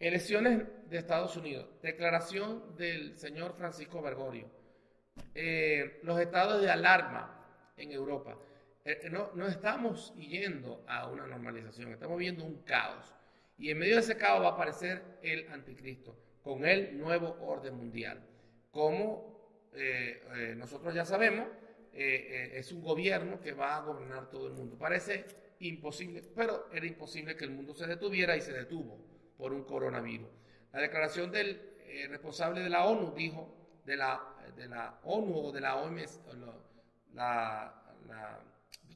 [0.01, 1.67] Elecciones de Estados Unidos.
[1.83, 4.49] Declaración del señor Francisco Bergoglio.
[5.35, 7.45] Eh, los estados de alarma
[7.77, 8.39] en Europa.
[8.85, 13.13] Eh, eh, no, no estamos yendo a una normalización, estamos viendo un caos.
[13.59, 17.75] Y en medio de ese caos va a aparecer el anticristo, con el nuevo orden
[17.75, 18.25] mundial.
[18.71, 19.37] Como
[20.57, 21.49] nosotros ya sabemos,
[21.93, 24.77] es un gobierno que va a gobernar todo el mundo.
[24.79, 25.25] Parece
[25.61, 28.99] imposible, pero era imposible que el mundo se detuviera y se detuvo
[29.37, 30.29] por un coronavirus.
[30.73, 33.55] La declaración del eh, responsable de la ONU dijo,
[33.85, 34.21] de la,
[34.57, 36.21] de la ONU o de la OMS,
[37.15, 37.75] la,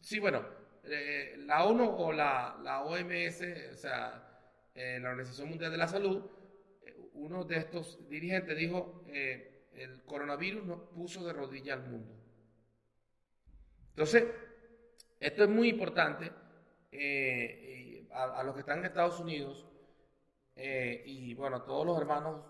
[0.00, 0.44] sí, bueno,
[0.84, 3.42] eh, la ONU o la, la OMS,
[3.72, 4.31] o sea,
[4.74, 6.22] eh, la Organización Mundial de la Salud,
[7.14, 12.14] uno de estos dirigentes dijo, el coronavirus nos puso de rodilla al mundo.
[13.90, 14.24] Entonces,
[15.20, 16.32] esto es muy importante
[18.12, 19.66] a, a, los que están en Estados Unidos
[20.56, 22.42] eh, y bueno, todos los hermanos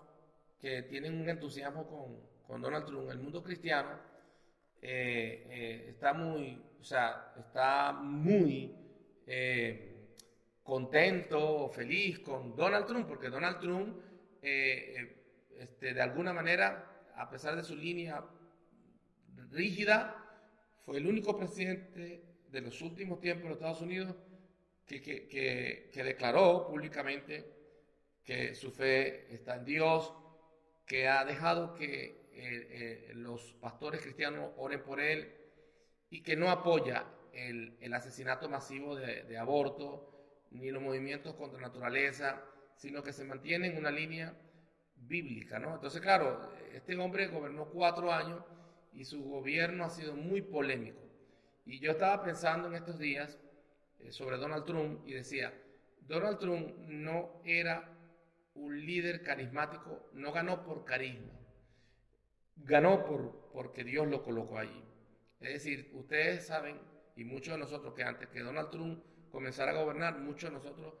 [0.59, 3.97] que tienen un entusiasmo con, con Donald Trump, el mundo cristiano
[4.81, 8.75] eh, eh, está muy, o sea, está muy
[10.63, 13.97] contento, feliz con Donald Trump, porque Donald Trump,
[14.41, 18.23] este, de alguna manera, a pesar de su línea
[19.51, 20.15] rígida,
[20.85, 24.15] fue el único presidente de los últimos tiempos de los Estados Unidos
[24.85, 27.45] que, que, declaró públicamente
[28.23, 30.13] que su fe está en Dios,
[30.85, 35.33] que ha dejado que eh, eh, los pastores cristianos oren por él
[36.09, 40.12] y que no apoya el, asesinato masivo de, aborto
[40.53, 42.41] ni los movimientos contra la naturaleza,
[42.75, 44.33] sino que se mantiene en una línea
[44.95, 45.75] bíblica, ¿no?
[45.75, 48.43] Entonces, claro, este hombre gobernó cuatro años
[48.93, 50.99] y su gobierno ha sido muy polémico.
[51.65, 53.37] Y yo estaba pensando en estos días
[53.99, 55.53] eh, sobre Donald Trump y decía,
[56.01, 57.93] Donald Trump no era
[58.55, 61.33] un líder carismático no ganó por carisma,
[62.57, 64.83] ganó por, porque Dios lo colocó allí.
[65.39, 66.79] Es decir, ustedes saben,
[67.15, 70.93] y muchos de nosotros, que antes que Donald Trump comenzara a gobernar, muchos de nosotros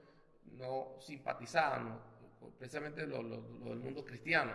[0.57, 2.01] no simpatizábamos,
[2.57, 4.53] precisamente los del mundo cristiano,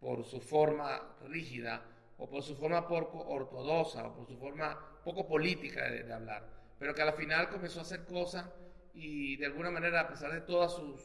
[0.00, 1.82] por su forma rígida,
[2.16, 6.48] o por su forma poco ortodoxa, o por su forma poco política de, de hablar,
[6.78, 8.46] pero que al final comenzó a hacer cosas
[8.94, 10.96] y de alguna manera, a pesar de toda su,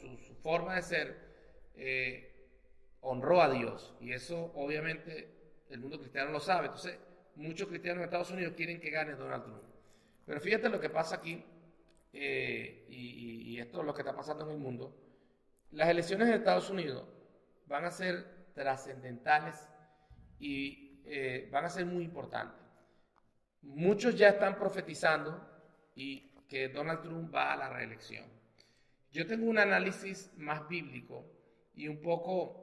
[0.42, 1.18] forma de ser,
[1.76, 2.48] eh,
[3.02, 3.94] honró a Dios.
[4.00, 5.28] Y eso obviamente
[5.70, 6.68] el mundo cristiano lo sabe.
[6.68, 6.98] Entonces,
[7.36, 9.64] muchos cristianos en Estados Unidos quieren que gane Donald Trump.
[10.26, 11.44] Pero fíjate lo que pasa aquí,
[12.14, 14.98] eh, y, esto es lo que está pasando en el mundo.
[15.72, 17.08] Las elecciones en Estados Unidos
[17.68, 19.56] van a ser trascendentales
[20.40, 22.60] y eh, van a ser muy importantes.
[23.62, 25.48] Muchos ya están profetizando
[25.96, 28.26] y que Donald Trump va a la reelección.
[29.12, 31.26] Yo tengo un análisis más bíblico
[31.76, 32.62] y un poco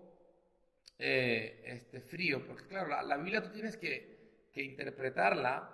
[0.99, 4.19] eh, este, frío, porque claro, la, Biblia tú tienes que,
[4.55, 5.71] interpretarla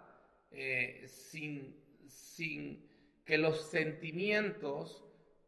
[0.51, 1.75] eh, sin,
[2.07, 2.87] sin
[3.25, 5.05] que los sentimientos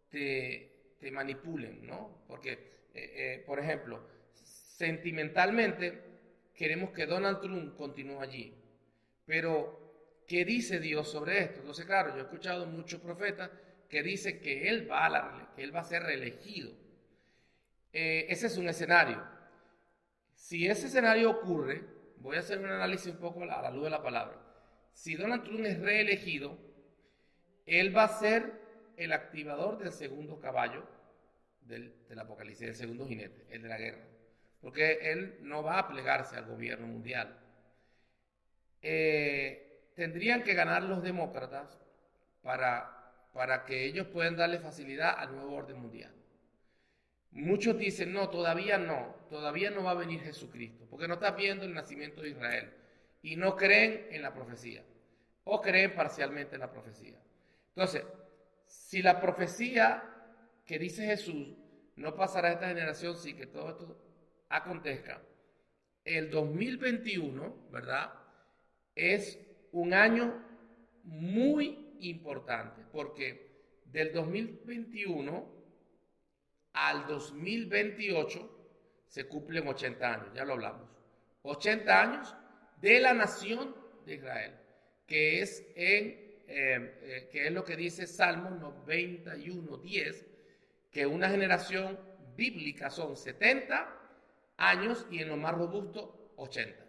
[0.08, 2.24] te, te manipulen, ¿no?
[2.26, 2.58] Porque, eh,
[2.94, 4.00] eh, por ejemplo,
[4.32, 6.02] sentimentalmente
[6.54, 8.54] queremos que Donald Trump continúe allí,
[9.26, 11.60] pero ¿qué dice Dios sobre esto?
[11.60, 13.50] Entonces, claro, yo he escuchado muchos profetas
[13.88, 16.72] que dicen que él va a, que él va a ser reelegido.
[17.92, 19.22] Eh, ese es un escenario.
[20.34, 21.82] Si ese escenario ocurre,
[22.18, 24.38] voy a hacer un análisis un poco a la luz de la palabra.
[24.92, 26.58] Si Donald Trump es reelegido,
[27.66, 28.52] él va a ser
[28.96, 30.86] el activador del segundo caballo
[31.62, 34.04] del, Apocalipsis, del segundo jinete, el de la guerra.
[34.60, 37.38] Porque él no va a plegarse al gobierno mundial.
[38.80, 41.78] Eh, tendrían que ganar los demócratas
[42.42, 46.12] para, para que ellos puedan darle facilidad al nuevo orden mundial.
[47.32, 51.64] Muchos dicen, no, todavía no, todavía no va a venir Jesucristo, porque no está viendo
[51.64, 52.72] el nacimiento de Israel
[53.22, 54.82] y no creen en la profecía,
[55.44, 57.18] o creen parcialmente en la profecía.
[57.76, 58.06] Entonces,
[58.64, 60.02] si la profecía
[60.64, 61.54] que dice Jesús
[61.96, 64.00] no pasará a esta generación sin que todo esto
[64.48, 65.22] acontezca,
[66.02, 68.14] el 2021, ¿verdad?
[68.94, 69.38] Es
[69.72, 70.42] un año
[71.04, 75.52] muy importante porque del 2021
[76.72, 78.56] al 2028
[79.06, 80.88] se cumplen 80 años, ya lo hablamos.
[81.42, 82.34] 80 años
[82.80, 84.54] de la nación de Israel,
[85.06, 90.26] que es en eh, eh, que es lo que dice Salmo 91, 10,
[90.92, 91.98] que una generación
[92.36, 93.88] bíblica son 70
[94.56, 96.84] años y en lo más robusto 80.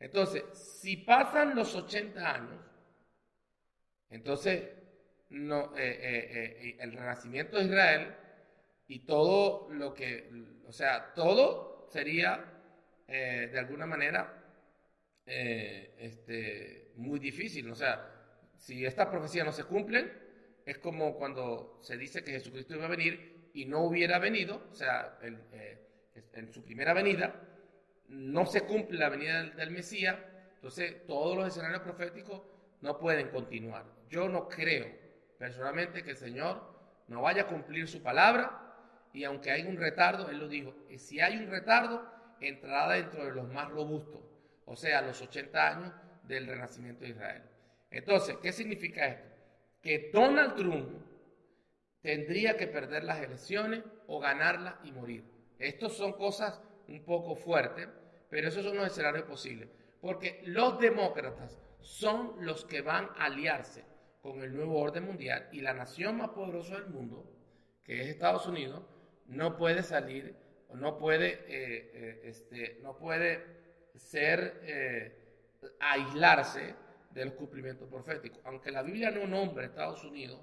[0.00, 2.60] Entonces, si pasan los 80 años,
[4.10, 4.70] entonces
[5.30, 8.14] no, eh, el renacimiento de Israel
[8.86, 10.30] y todo lo que,
[10.66, 12.52] o sea, todo sería
[13.08, 14.42] de alguna manera
[15.24, 17.70] este, muy difícil.
[17.70, 18.15] O sea,
[18.56, 20.12] si esta profecía no se cumple,
[20.64, 24.74] es como cuando se dice que Jesucristo iba a venir y no hubiera venido, o
[24.74, 25.78] sea, eh,
[26.32, 27.34] en su primera venida,
[28.08, 30.16] no se cumple la venida del, Mesías,
[30.54, 32.42] entonces todos los escenarios proféticos
[32.80, 33.84] no pueden continuar.
[34.08, 34.86] Yo no creo
[35.38, 36.62] personalmente que el Señor
[37.08, 38.62] no vaya a cumplir su palabra
[39.12, 42.06] y aunque hay un retardo, Él lo dijo, y si hay un retardo,
[42.40, 44.22] entrará dentro de los más robustos,
[44.66, 45.92] o sea, los 80 años
[46.24, 47.42] del renacimiento de Israel.
[47.96, 49.28] Entonces, ¿qué significa esto?
[49.80, 50.88] Que Donald Trump
[52.00, 55.24] tendría que perder las elecciones o ganarlas y morir.
[55.58, 57.88] Estos son cosas un poco fuertes,
[58.28, 59.68] pero esos son los escenarios posibles.
[60.00, 63.84] Porque los demócratas son los que van a aliarse
[64.20, 67.32] con el nuevo orden mundial y la nación más poderosa del mundo,
[67.84, 68.82] que es Estados Unidos,
[69.26, 70.36] no puede salir,
[70.74, 73.44] no puede, eh, eh, este, no puede
[73.94, 75.26] ser, eh,
[75.80, 76.74] aislarse
[77.16, 78.40] de los cumplimientos proféticos.
[78.44, 80.38] Aunque la Biblia no nombra Estados Unidos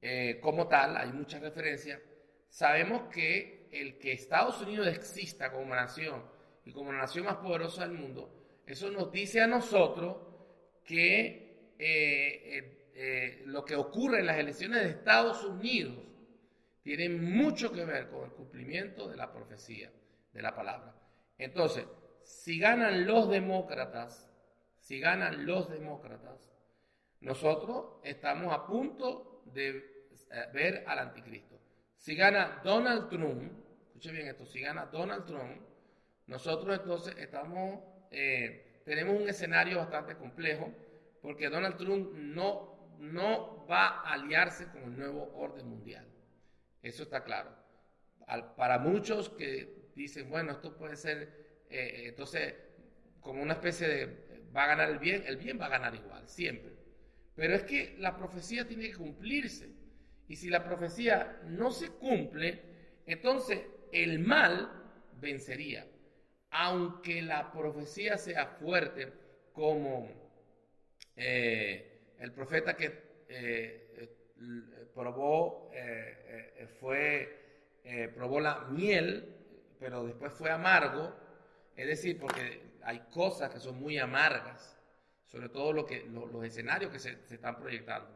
[0.00, 2.00] eh, como tal, hay muchas referencias,
[2.48, 6.24] sabemos que el que Estados Unidos exista como nación
[6.64, 10.16] y como la nación más poderosa del mundo, eso nos dice a nosotros
[10.84, 15.98] que eh, eh, lo que ocurre en las elecciones de Estados Unidos
[16.82, 19.90] tiene mucho que ver con el cumplimiento de la profecía,
[20.32, 20.94] de la palabra.
[21.36, 21.86] Entonces,
[22.22, 24.30] si ganan los demócratas,
[24.84, 26.52] si ganan los demócratas,
[27.20, 31.58] nosotros estamos a punto de eh, ver al anticristo.
[31.96, 33.50] Si gana Donald Trump,
[33.86, 35.58] escuche bien esto, si gana Donald Trump,
[36.26, 40.70] nosotros entonces estamos, eh, tenemos un escenario bastante complejo,
[41.22, 46.06] porque Donald Trump no, no va a aliarse con el nuevo orden mundial.
[46.82, 47.56] Eso está claro.
[48.54, 52.54] para muchos que dicen, bueno, esto puede ser, eh, entonces,
[53.22, 56.28] como una especie de va a ganar el bien, el bien va a ganar igual,
[56.28, 56.72] siempre.
[57.34, 59.68] Pero es que la profecía tiene que cumplirse.
[60.28, 62.62] Y si la profecía no se cumple,
[63.06, 63.60] entonces
[63.92, 64.70] el mal
[65.20, 65.86] vencería.
[66.50, 69.12] Aunque la profecía sea fuerte,
[69.52, 70.08] como
[71.16, 74.08] eh, el profeta que eh,
[74.94, 79.34] probó, eh, fue, probó la miel,
[79.78, 81.14] pero después fue amargo,
[81.76, 84.78] es decir, porque hay cosas que son muy amargas,
[85.26, 88.08] sobre todo los escenarios que se, están proyectando.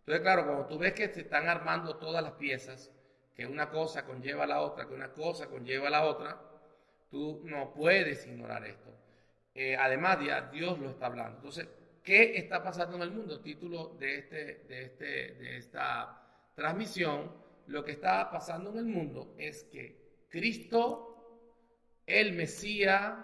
[0.00, 2.90] Entonces, claro, cuando tú ves que se están armando todas las piezas,
[3.34, 6.40] que una cosa conlleva a la otra, que una cosa conlleva a la otra,
[7.10, 8.90] tú no puedes ignorar esto.
[9.54, 10.18] Eh, además,
[10.52, 11.36] Dios lo está hablando.
[11.36, 11.68] Entonces,
[12.02, 13.40] ¿qué está pasando en el mundo?
[13.40, 16.20] Título este, este, de esta
[16.54, 17.32] transmisión,
[17.66, 23.14] lo que está pasando en el mundo es que Cristo, el Mesías,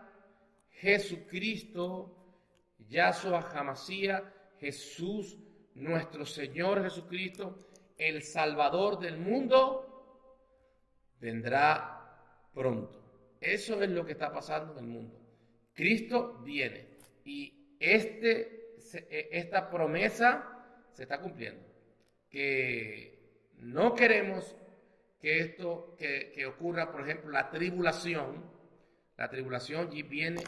[0.80, 2.16] Jesucristo,
[2.88, 5.38] Yahshua Hamasía, Jesús,
[5.74, 7.58] nuestro Señor Jesucristo,
[7.96, 9.90] el Salvador del mundo,
[11.20, 13.36] vendrá pronto.
[13.40, 15.18] Eso es lo que está pasando en el mundo.
[15.74, 16.88] Cristo viene
[17.24, 21.62] y este, e, esta promesa se está cumpliendo.
[22.28, 24.56] Que no queremos
[25.20, 28.44] que esto, que, ocurra, por ejemplo, la tribulación.
[29.16, 30.42] La tribulación viene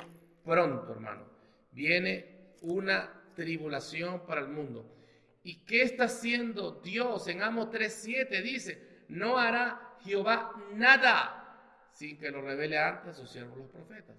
[0.44, 1.26] pronto, hermano.
[1.72, 4.86] Viene una tribulación para el mundo.
[5.44, 7.26] ¿Y qué está haciendo Dios?
[7.28, 11.42] En Amo 3.7 dice, no hará Jehová nada
[11.92, 14.16] sin que lo revele antes a sus siervos los profetas.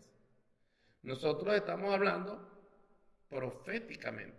[1.04, 2.50] Nosotros estamos hablando
[3.30, 4.38] proféticamente.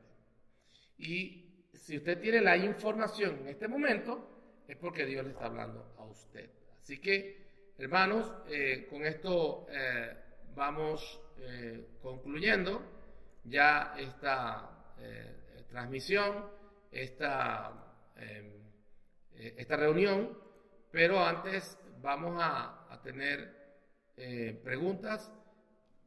[0.99, 5.95] Y si usted tiene la información en este momento, es porque Dios le está hablando
[5.99, 6.49] a usted.
[6.81, 10.17] Así que, hermanos, eh, con esto eh,
[10.55, 12.83] vamos eh, concluyendo
[13.45, 14.71] ya esta
[15.69, 16.55] transmisión
[16.95, 17.73] esta,
[18.17, 18.53] em,
[19.35, 20.39] eh, esta reunión,
[20.91, 23.53] pero antes vamos a, tener
[24.17, 25.31] eh, preguntas.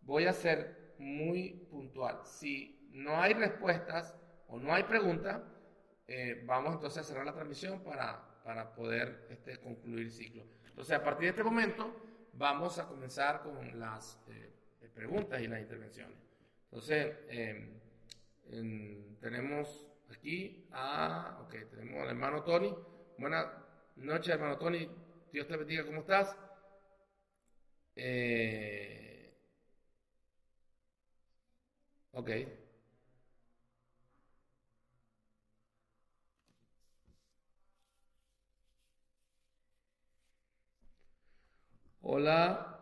[0.02, 2.22] Voy a ser muy puntual.
[2.26, 4.16] Si no hay respuestas
[4.48, 5.44] o no hay preguntas,
[6.08, 10.44] eh, vamos entonces a cerrar la transmisión para, para poder este, concluir el ciclo.
[10.66, 11.94] Entonces, a partir de este momento,
[12.34, 14.20] vamos a comenzar con las
[14.98, 16.18] preguntas y las intervenciones.
[16.66, 17.80] Entonces, em,
[19.22, 22.76] tenemos aquí a, ok, tenemos al hermano Tony.
[23.20, 23.46] Buenas
[23.96, 24.90] noches, hermano Tony.
[25.32, 26.36] Dios te bendiga, ¿cómo estás?
[27.96, 29.34] Eh,
[32.14, 32.30] ok.
[42.02, 42.77] Hola,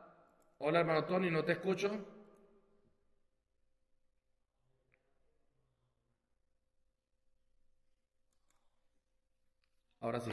[0.68, 1.92] hola hermano Tony, no te escucho.
[10.00, 10.32] Ahora sí.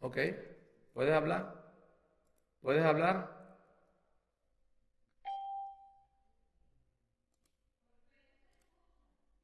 [0.00, 0.18] Ok,
[0.92, 1.46] ¿puedes hablar?
[2.62, 3.28] ¿Puedes hablar?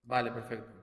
[0.02, 0.77] Vale, perfecto.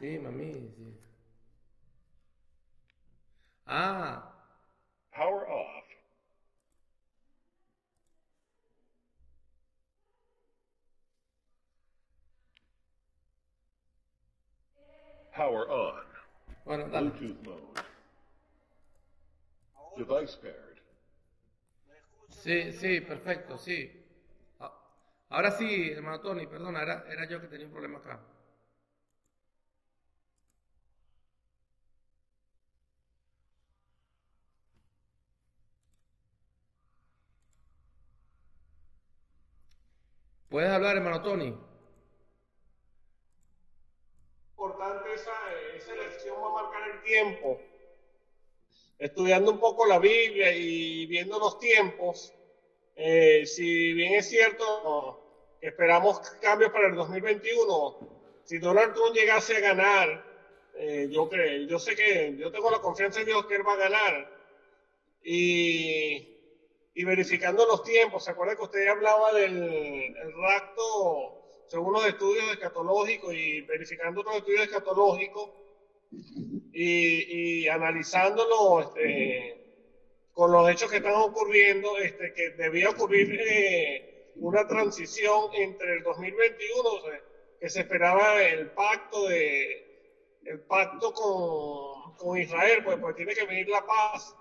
[0.00, 0.98] Sí, mami, sí.
[3.66, 4.32] Ah.
[5.12, 5.84] Power off.
[15.36, 16.04] Power on.
[16.64, 17.10] Bueno, dale.
[17.10, 17.82] Bluetooth mode.
[19.98, 20.80] Device paired.
[22.30, 23.90] Sí, sí, perfecto, sí.
[24.60, 24.72] Ah,
[25.28, 28.18] ahora sí, hermano Tony, perdona, era, era yo que tenía un problema acá.
[40.50, 41.56] ¿Puedes hablar, hermano Tony?
[44.50, 45.30] Importante esa,
[45.76, 47.60] esa lección va a marcar el tiempo.
[48.98, 52.34] Estudiando un poco la Biblia y viendo los tiempos,
[52.96, 57.98] eh, si bien es cierto que esperamos cambios para el 2021,
[58.42, 60.24] si Donald Trump llegase a ganar,
[60.74, 63.74] eh, yo creo, yo sé que yo tengo la confianza en Dios que él va
[63.74, 64.40] a ganar.
[65.22, 66.29] Y
[67.00, 68.24] y verificando los tiempos.
[68.24, 71.34] ¿Se acuerda que usted hablaba del rapto
[71.66, 75.50] según los estudios escatológicos y verificando los estudios escatológicos
[76.10, 79.56] y, y analizándolo este,
[80.32, 86.02] con los hechos que están ocurriendo, este, que debía ocurrir eh, una transición entre el
[86.02, 86.90] 2021,
[87.60, 89.86] que se esperaba el pacto de
[90.44, 94.36] el pacto con, con Israel, pues, pues tiene que venir la paz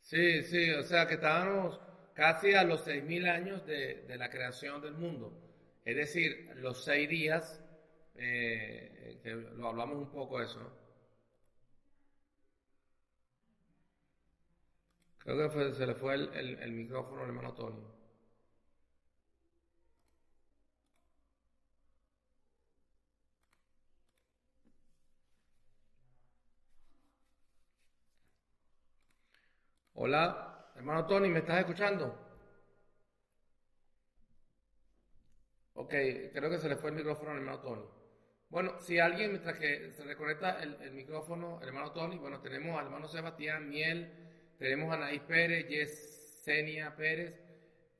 [0.00, 1.78] Sí, sí, o sea que estábamos
[2.14, 5.38] casi a los 6.000 años de, la creación del mundo.
[5.84, 7.60] Es decir, los seis días,
[8.14, 9.20] eh,
[9.56, 10.83] lo hablamos un poco eso, ¿no?
[15.24, 17.82] Creo que se le fue el, el, micrófono al hermano Tony.
[29.94, 32.14] Hola, hermano Tony, ¿me estás escuchando?
[35.74, 35.90] Ok,
[36.32, 37.84] creo que se le fue el micrófono al hermano Tony.
[38.50, 42.86] Bueno, si alguien, mientras que se reconecta el, el micrófono, hermano Tony, bueno, tenemos al
[42.86, 44.23] hermano Sebastián Miel,
[44.58, 47.34] tenemos a Anaís Pérez, Yesenia Pérez,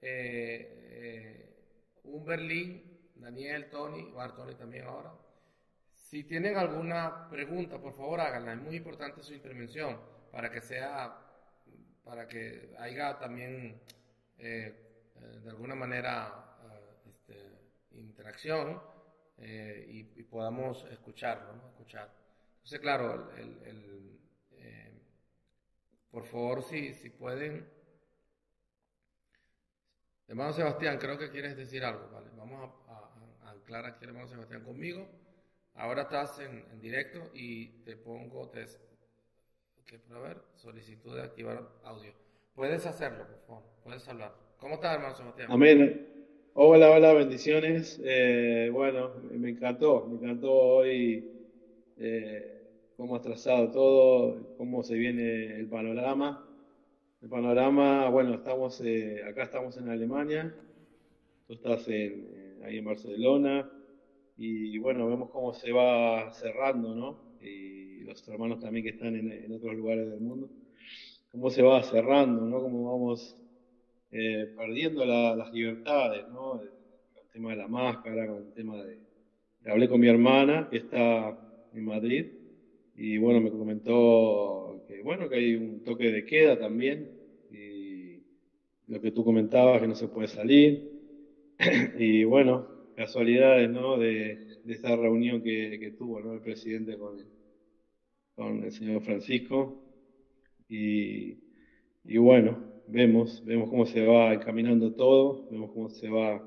[0.01, 1.55] eh, eh,
[3.17, 5.13] Daniel, Tony, Bar Tony también ahora.
[5.93, 8.53] Si tienen alguna pregunta, por favor háganla.
[8.53, 9.99] Es muy importante su intervención
[10.31, 11.17] para que sea,
[12.05, 13.81] para que haya también
[14.39, 14.75] eh,
[15.17, 16.59] eh, de alguna manera
[17.07, 17.37] este,
[17.93, 18.81] interacción
[19.39, 21.69] y, podamos escucharlo.
[21.69, 22.11] Escuchar.
[22.57, 24.24] Entonces, claro, el, el, eh,
[26.15, 27.67] por favor, si, si pueden.
[30.29, 32.31] Hermano Sebastián, creo que quieres decir algo, ¿vale?
[32.37, 35.07] Vamos a, a- a anclar aquí hermano Sebastián conmigo.
[35.75, 38.65] Ahora estás en, en directo y te pongo, te,
[39.87, 42.13] que para ver, solicitud de activar audio.
[42.55, 44.33] Puedes hacerlo, por favor, puedes hablar.
[44.59, 45.51] ¿Cómo estás, hermano Sebastián?
[45.51, 46.11] Amén.
[46.55, 48.01] Hola, hola, bendiciones.
[48.05, 51.29] Eh, bueno, me encantó, me encantó hoy
[51.99, 52.54] eh,
[52.97, 56.41] cómo has trazado todo, cómo se viene el panorama.
[57.21, 60.55] El panorama, bueno, estamos eh, acá estamos en Alemania,
[61.47, 63.69] tú estás en, eh, ahí en Barcelona
[64.37, 67.21] y bueno, vemos cómo se va cerrando, ¿no?
[67.41, 70.51] Y los hermanos también que están en, en otros lugares del mundo,
[71.31, 72.61] cómo se va cerrando, ¿no?
[72.61, 73.37] Cómo vamos
[74.11, 76.61] eh, perdiendo la- las libertades, ¿no?
[76.61, 76.69] El,
[77.15, 79.01] el tema de la máscara, con el tema de...
[79.67, 81.37] Hablé con mi hermana que está
[81.73, 82.27] en Madrid
[82.95, 87.11] y bueno, me comentó que bueno, que hay un toque de queda también
[87.51, 88.23] y
[88.87, 90.85] lo que tú comentabas, que no se puede salir
[91.97, 93.99] y bueno, casualidades, ¿no?
[93.99, 96.35] De, de esta reunión que, que tuvo, ¿no?
[96.35, 97.29] El presidente con el,
[98.35, 99.77] con el señor Francisco
[100.69, 101.39] y,
[102.05, 106.45] y bueno, vemos, vemos cómo se va encaminando todo, vemos cómo se va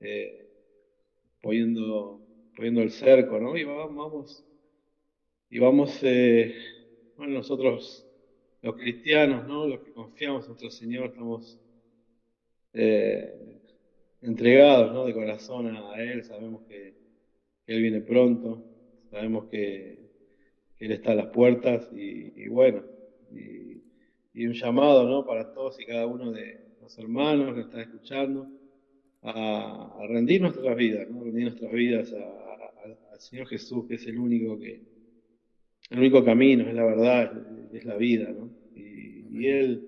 [0.00, 0.48] eh,
[1.42, 2.22] poniendo,
[2.56, 3.56] poniendo el cerco, ¿no?
[3.56, 4.44] Y va- vamos,
[5.52, 6.54] y vamos, eh,
[7.14, 8.08] bueno, nosotros
[8.62, 9.66] los cristianos, ¿no?
[9.66, 11.60] Los que confiamos en nuestro Señor, estamos
[12.72, 13.60] eh,
[14.22, 15.04] entregados, ¿no?
[15.04, 16.94] De corazón a, Él, sabemos que,
[17.66, 18.64] Él viene pronto,
[19.10, 20.10] sabemos que,
[20.78, 22.82] Él está a las puertas y, bueno,
[23.30, 25.26] y, un llamado, ¿no?
[25.26, 28.48] Para todos y cada uno de los hermanos que están escuchando
[29.20, 31.22] a, a rendir nuestras vidas, ¿no?
[31.22, 34.91] Rendir nuestras vidas al Señor Jesús, que es el único que,
[35.92, 37.30] el único camino, es la verdad,
[37.72, 38.52] es, la vida, ¿no?
[38.74, 39.84] Y, y Él,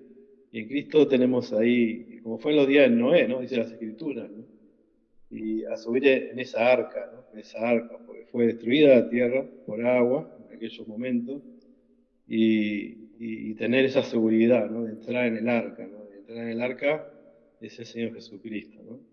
[0.51, 3.41] y en Cristo tenemos ahí, como fue en los días de Noé, ¿no?
[3.41, 4.45] Dice las Escrituras, ¿no?
[5.29, 7.25] Y a subir en esa arca, ¿no?
[7.33, 11.43] En esa arca, porque fue destruida la tierra por agua en aquellos momentos,
[12.27, 14.83] y, y- y tener esa seguridad, ¿no?
[14.83, 16.05] De entrar en el arca, ¿no?
[16.05, 17.07] De entrar en el arca
[17.59, 19.03] es el Señor Jesucristo, ¿no?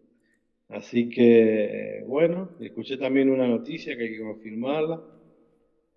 [0.68, 5.02] Así que, bueno, escuché también una noticia que hay que confirmarla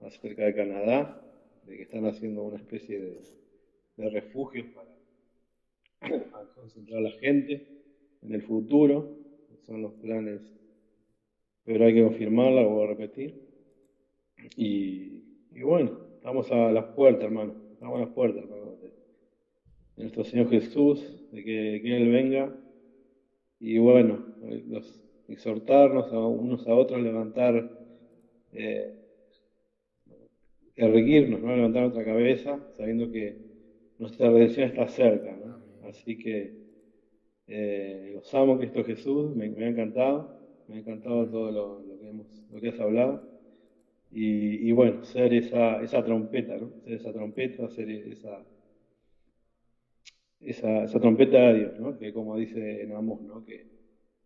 [0.01, 1.21] acerca de Canadá,
[1.65, 4.95] de que están haciendo una especie de, refugios para
[6.01, 7.67] a concentrar a la gente
[8.21, 9.17] en el futuro,
[9.65, 10.41] son los planes,
[11.63, 13.41] pero hay que confirmarla, voy a repetir.
[14.55, 15.23] Y,
[15.61, 18.93] bueno, estamos a las puertas, hermano, estamos a las puertas, hermano, de,
[19.97, 22.55] nuestro Señor Jesús, de que, que Él venga.
[23.59, 24.23] Y bueno,
[25.27, 27.71] exhortarnos a unos a otros, levantar,
[28.53, 29.04] eh,
[30.75, 31.55] erguirnos, ¿no?
[31.55, 33.37] levantar nuestra cabeza, sabiendo que
[33.97, 35.35] nuestra redención está cerca.
[35.37, 35.61] ¿no?
[35.87, 36.65] Así que
[37.47, 41.99] eh, los amo, Cristo Jesús, me, me ha encantado, me ha encantado todo lo, lo
[41.99, 43.23] que, hemos, lo que has hablado.
[44.11, 46.71] Y, y bueno, ser esa, esa trompeta, ¿no?
[46.83, 48.45] Ser esa trompeta, ser esa,
[50.39, 51.97] esa, esa trompeta de Dios, ¿no?
[51.97, 53.43] Que como dice en Amós, ¿no?
[53.43, 53.67] Que,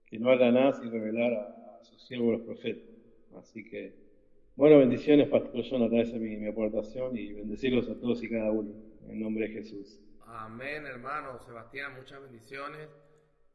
[0.06, 2.90] que no haga nada sin revelar a, a sus siervos los profetas.
[3.36, 3.96] Así que,
[4.60, 8.74] bueno, bendiciones, Pastor esa es mi, mi aportación y bendecirlos a todos y cada uno,
[9.08, 10.02] en nombre de Jesús.
[10.28, 12.90] Amén, hermano Sebastián, muchas bendiciones.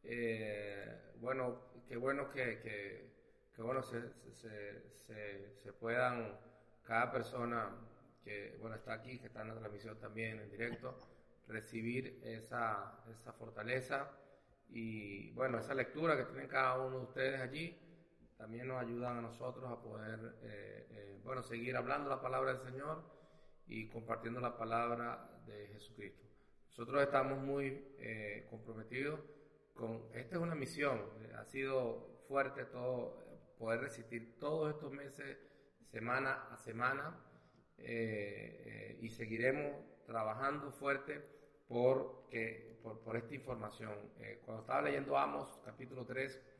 [0.03, 3.11] Eh, bueno, qué bueno que, que,
[3.55, 4.01] que bueno se,
[4.33, 6.39] se, se, se puedan,
[6.85, 7.69] cada persona
[8.25, 10.97] que bueno está aquí, que está en la transmisión también en directo,
[11.49, 14.11] recibir esa, esa fortaleza
[14.71, 17.77] y bueno, esa lectura que tienen cada uno de ustedes allí,
[18.45, 22.61] también nos ayudan a nosotros a poder, eh, eh, bueno, seguir hablando la palabra del
[22.61, 23.03] Señor
[23.67, 26.27] y compartiendo la palabra de Jesucristo.
[26.69, 29.19] Nosotros estamos muy eh, comprometidos
[29.73, 33.19] con, esta es una misión, eh, ha sido fuerte todo,
[33.59, 35.39] poder resistir todos estos meses,
[35.91, 37.19] semana a semana,
[37.79, 39.73] eh, eh, y seguiremos
[40.05, 41.23] trabajando fuerte
[41.67, 43.95] por, que, por, por esta información.
[44.45, 46.54] Cuando estaba leyendo Amos, capítulo 3,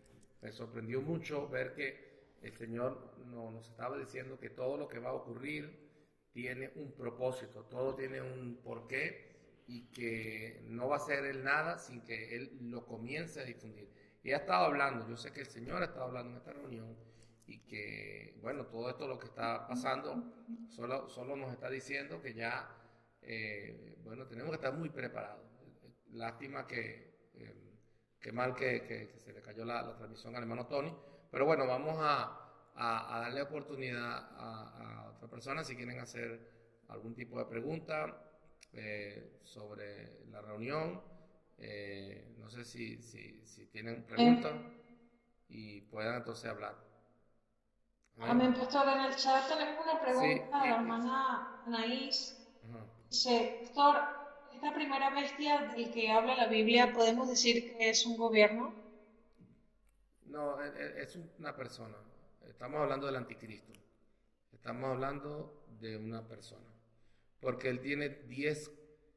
[0.45, 4.99] me sorprendió mucho ver que el Señor no, nos estaba diciendo que todo lo que
[4.99, 5.91] va a ocurrir
[6.33, 11.79] tiene un propósito, todo tiene un porqué y que no va a ser Él nada
[11.79, 13.89] sin que Él lo comience a difundir.
[14.23, 16.95] Y ha estado hablando, yo sé que el Señor ha estado hablando en esta reunión
[17.47, 20.31] y que, bueno, todo esto lo que está pasando
[20.69, 22.69] solo, solo nos está diciendo que ya,
[23.23, 25.43] eh, bueno, tenemos que estar muy preparados.
[26.11, 27.74] Lástima que, eh,
[28.25, 30.91] que mal que, que, se le cayó la, la, transmisión al hermano Tony,
[31.31, 36.41] pero bueno, vamos a, a, a darle oportunidad a, a otra persona si quieren hacer
[36.89, 38.17] algún tipo de pregunta
[38.73, 41.03] eh, sobre la reunión.
[41.59, 44.55] Eh, no sé si, si, si tienen preguntas
[45.51, 46.77] y puedan entonces hablar.
[48.21, 48.89] Amén, pastor.
[48.89, 52.41] En el chat tenemos una pregunta sí, de la hermana Anaís.
[53.11, 54.14] Dice, pastor,
[54.65, 58.73] esta primera bestia del que habla la Biblia, ¿podemos decir que es un gobierno?
[60.25, 61.95] No, es una persona.
[62.49, 63.75] Estamos hablando del anticristo.
[64.55, 66.65] Estamos hablando de una persona.
[67.41, 68.71] Porque él tiene 10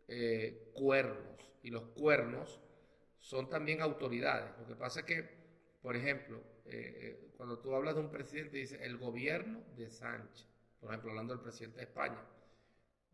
[0.09, 2.59] eh, cuernos y los cuernos
[3.21, 4.51] son también autoridades.
[4.59, 5.29] Lo que pasa es que,
[5.81, 10.45] por ejemplo, eh, cuando tú hablas de un presidente, dice el gobierno de Sánchez,
[10.81, 12.19] por ejemplo, hablando del presidente de España,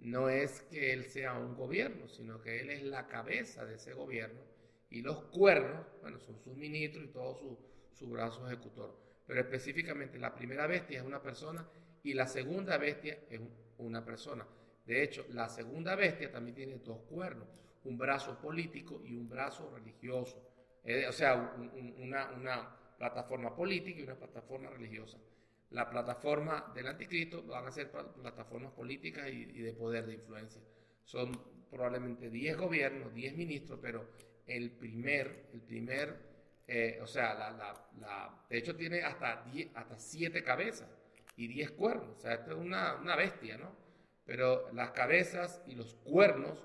[0.04, 3.94] no es que él sea un gobierno, sino que él es la cabeza de ese
[3.94, 4.42] gobierno
[4.90, 7.58] y los cuernos, bueno, son sus ministros y todo su,
[7.94, 8.96] su brazo ejecutor.
[9.26, 11.68] Pero específicamente la primera bestia es una persona
[12.04, 13.40] y la segunda bestia es
[13.78, 14.46] una persona.
[14.86, 17.48] De hecho, la segunda bestia también tiene dos cuernos,
[17.86, 20.46] un brazo político y un brazo religioso.
[20.84, 25.18] Eh, o sea, un, una, una plataforma política y una plataforma religiosa.
[25.74, 30.62] La plataforma del anticristo van a ser plataformas políticas y, de poder, de influencia.
[31.04, 31.32] Son
[31.72, 34.08] probablemente 10 gobiernos, 10 ministros, pero
[34.45, 36.16] el primer, el primer,
[36.68, 40.95] eh, o sea, la, la, la, de hecho tiene hasta 10, hasta 7 cabezas
[41.36, 42.18] y 10 cuernos.
[42.18, 43.76] O sea, esto es una, una bestia, ¿no?
[44.26, 46.64] Pero las cabezas y los cuernos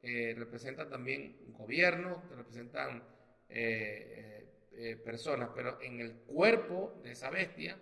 [0.00, 3.02] eh, representan también gobiernos, representan
[3.48, 4.46] eh,
[5.04, 7.76] personas, pero en el cuerpo de esa bestia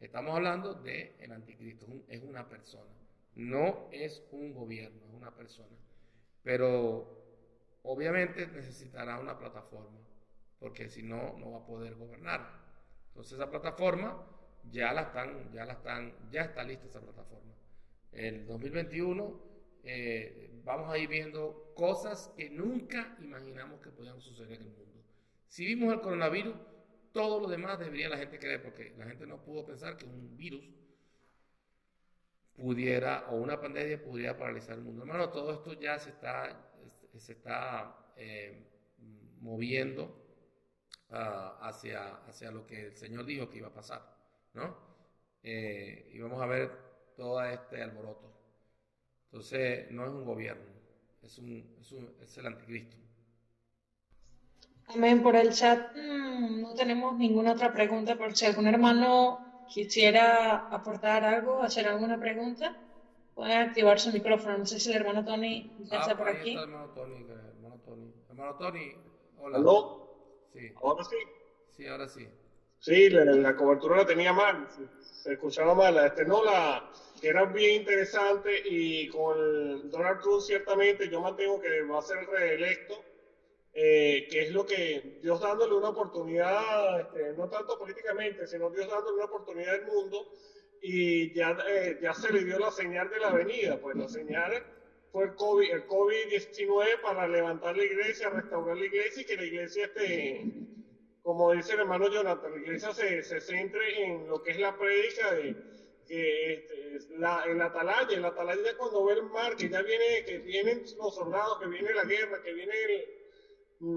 [0.00, 2.92] estamos hablando del el anticristo, es una persona,
[3.34, 5.76] no es un gobierno, es una persona.
[6.42, 7.18] Pero
[7.82, 9.98] obviamente necesitará una plataforma,
[10.58, 12.48] porque si no, no va a poder gobernar.
[13.08, 14.24] Entonces esa plataforma
[14.70, 17.54] ya la están, ya la están, ya está lista esa plataforma.
[18.12, 19.40] El 2021
[19.84, 25.02] eh, vamos a ir viendo cosas que nunca imaginamos que podían suceder en el mundo.
[25.46, 26.54] Si vimos el coronavirus,
[27.12, 30.36] todo lo demás debería la gente creer, porque la gente no pudo pensar que un
[30.36, 30.64] virus
[32.54, 35.02] pudiera, o una pandemia pudiera paralizar el mundo.
[35.02, 36.70] Hermano, todo esto ya se está,
[37.16, 38.66] se está eh,
[39.40, 40.04] moviendo
[41.10, 44.02] uh, hacia, hacia lo que el Señor dijo que iba a pasar,
[44.54, 44.76] ¿no?
[45.42, 46.70] Eh, y vamos a ver
[47.16, 48.32] todo este alboroto.
[49.26, 50.64] Entonces, no es un gobierno,
[51.22, 52.96] es, un, es, un, es el anticristo.
[54.88, 55.22] Amén.
[55.22, 59.38] Por el chat mmm, no tenemos ninguna otra pregunta, pero si algún hermano
[59.68, 62.74] quisiera aportar algo, hacer alguna pregunta,
[63.34, 64.58] puede activar su micrófono.
[64.58, 66.50] No sé si el hermano Tony ya ah, está por aquí.
[66.50, 68.12] Está el hermano Tony, el hermano Tony.
[68.28, 68.92] Hermano Tony,
[69.38, 69.56] hola.
[69.58, 70.08] ¿Aló?
[70.52, 70.72] Sí.
[70.82, 71.16] ¿Ahora sí?
[71.76, 72.28] Sí, ahora sí.
[72.80, 74.68] Sí, la, la cobertura la tenía mal,
[75.00, 75.96] se escuchaba mal.
[75.98, 76.90] Este, no, la,
[77.20, 82.24] era bien interesante y con el Donald Trump ciertamente yo mantengo que va a ser
[82.26, 83.07] reelecto
[83.72, 88.88] eh, que es lo que Dios dándole una oportunidad, este, no tanto políticamente, sino Dios
[88.88, 90.26] dándole una oportunidad al mundo
[90.80, 94.64] y ya, eh, ya se le dio la señal de la venida, pues la señal
[95.10, 99.44] fue el COVID, el COVID-19 para levantar la iglesia, restaurar la iglesia y que la
[99.44, 100.44] iglesia esté,
[101.22, 104.76] como dice el hermano Jonathan, la iglesia se, se centre en lo que es la
[104.76, 105.56] prédica de
[106.06, 110.38] que este, la, el atalaya, el atalaya cuando ve el mar, que ya viene, que
[110.38, 113.17] vienen los soldados, que viene la guerra, que viene el,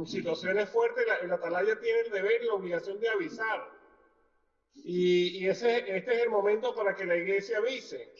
[0.05, 3.67] situaciones fuertes, la, el atalaya tiene el deber y la obligación de avisar.
[4.73, 8.13] Y, y, ese, este es el momento para que la iglesia avise.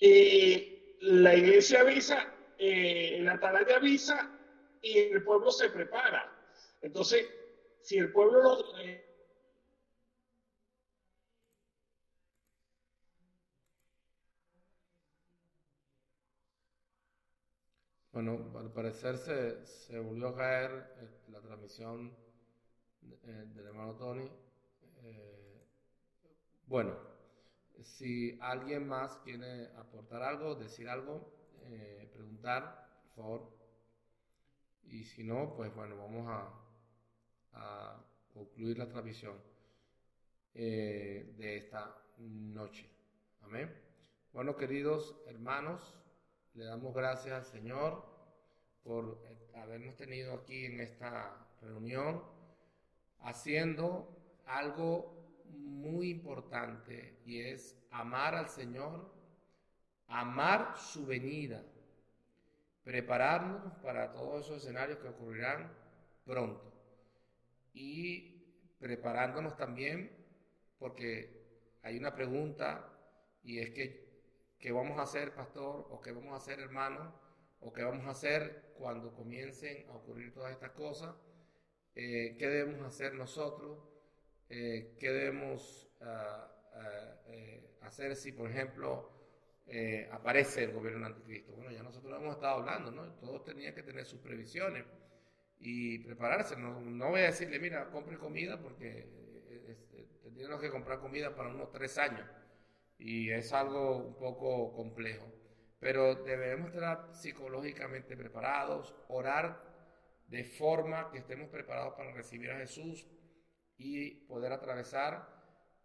[0.00, 4.30] Y la iglesia avisa, eh, el atalaya avisa
[4.80, 6.32] y el pueblo se prepara.
[6.80, 7.26] Entonces,
[7.82, 8.80] si el pueblo no...
[8.80, 9.09] Eh,
[18.22, 22.14] Bueno, al parecer se, se volvió a caer eh, la transmisión
[23.22, 24.30] eh, del hermano Tony.
[25.02, 25.64] Eh,
[26.66, 26.98] bueno,
[27.82, 31.32] si alguien más quiere aportar algo, decir algo,
[32.12, 33.50] preguntar, por favor.
[34.84, 36.52] Y si no, pues bueno, vamos a,
[37.54, 39.38] a concluir la transmisión
[40.52, 42.86] eh, de esta noche.
[43.40, 43.74] Amén.
[44.34, 45.96] Bueno, queridos hermanos,
[46.52, 48.09] le damos gracias al Señor
[48.84, 49.20] por
[49.54, 52.22] habernos tenido aquí en esta reunión
[53.20, 54.16] haciendo
[54.46, 59.12] algo muy importante y es amar al Señor,
[60.08, 61.62] amar su venida,
[62.84, 65.72] prepararnos para todos esos escenarios que ocurrirán
[66.24, 66.72] pronto
[67.72, 68.42] y
[68.78, 70.10] preparándonos también
[70.78, 71.40] porque
[71.82, 72.88] hay una pregunta
[73.42, 74.10] y es que
[74.58, 75.86] ¿qué vamos a hacer, pastor?
[75.90, 77.12] ¿O qué vamos a hacer, hermano?
[77.60, 81.14] ¿O qué vamos a hacer cuando comiencen a ocurrir todas estas cosas?
[81.94, 83.78] Eh, ¿Qué debemos hacer nosotros?
[84.48, 86.50] Eh, ¿Qué debemos ah,
[87.28, 89.10] eh, hacer si, por ejemplo,
[90.10, 91.52] aparece el gobierno anticristo?
[91.52, 93.12] Bueno, ya nosotros hemos estado hablando, ¿no?
[93.14, 94.84] Todos tenían que tener sus previsiones
[95.58, 96.56] y prepararse.
[96.56, 99.06] No, no voy a decirle, mira, compre comida porque
[100.22, 102.26] tendríamos que comprar comida para unos tres años
[102.98, 105.39] y es algo un poco complejo.
[105.80, 109.60] Pero debemos estar psicológicamente preparados, orar
[110.28, 113.06] de forma que estemos preparados para recibir a Jesús
[113.76, 115.26] y poder atravesar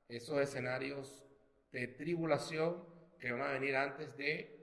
[0.08, 1.26] esos escenarios
[1.72, 2.84] de tribulación
[3.18, 4.56] que van a venir antes de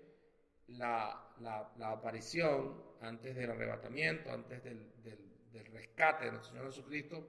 [0.68, 1.34] la,
[1.82, 7.28] aparición, antes del arrebatamiento, antes del, del, del rescate de nuestro Señor Jesucristo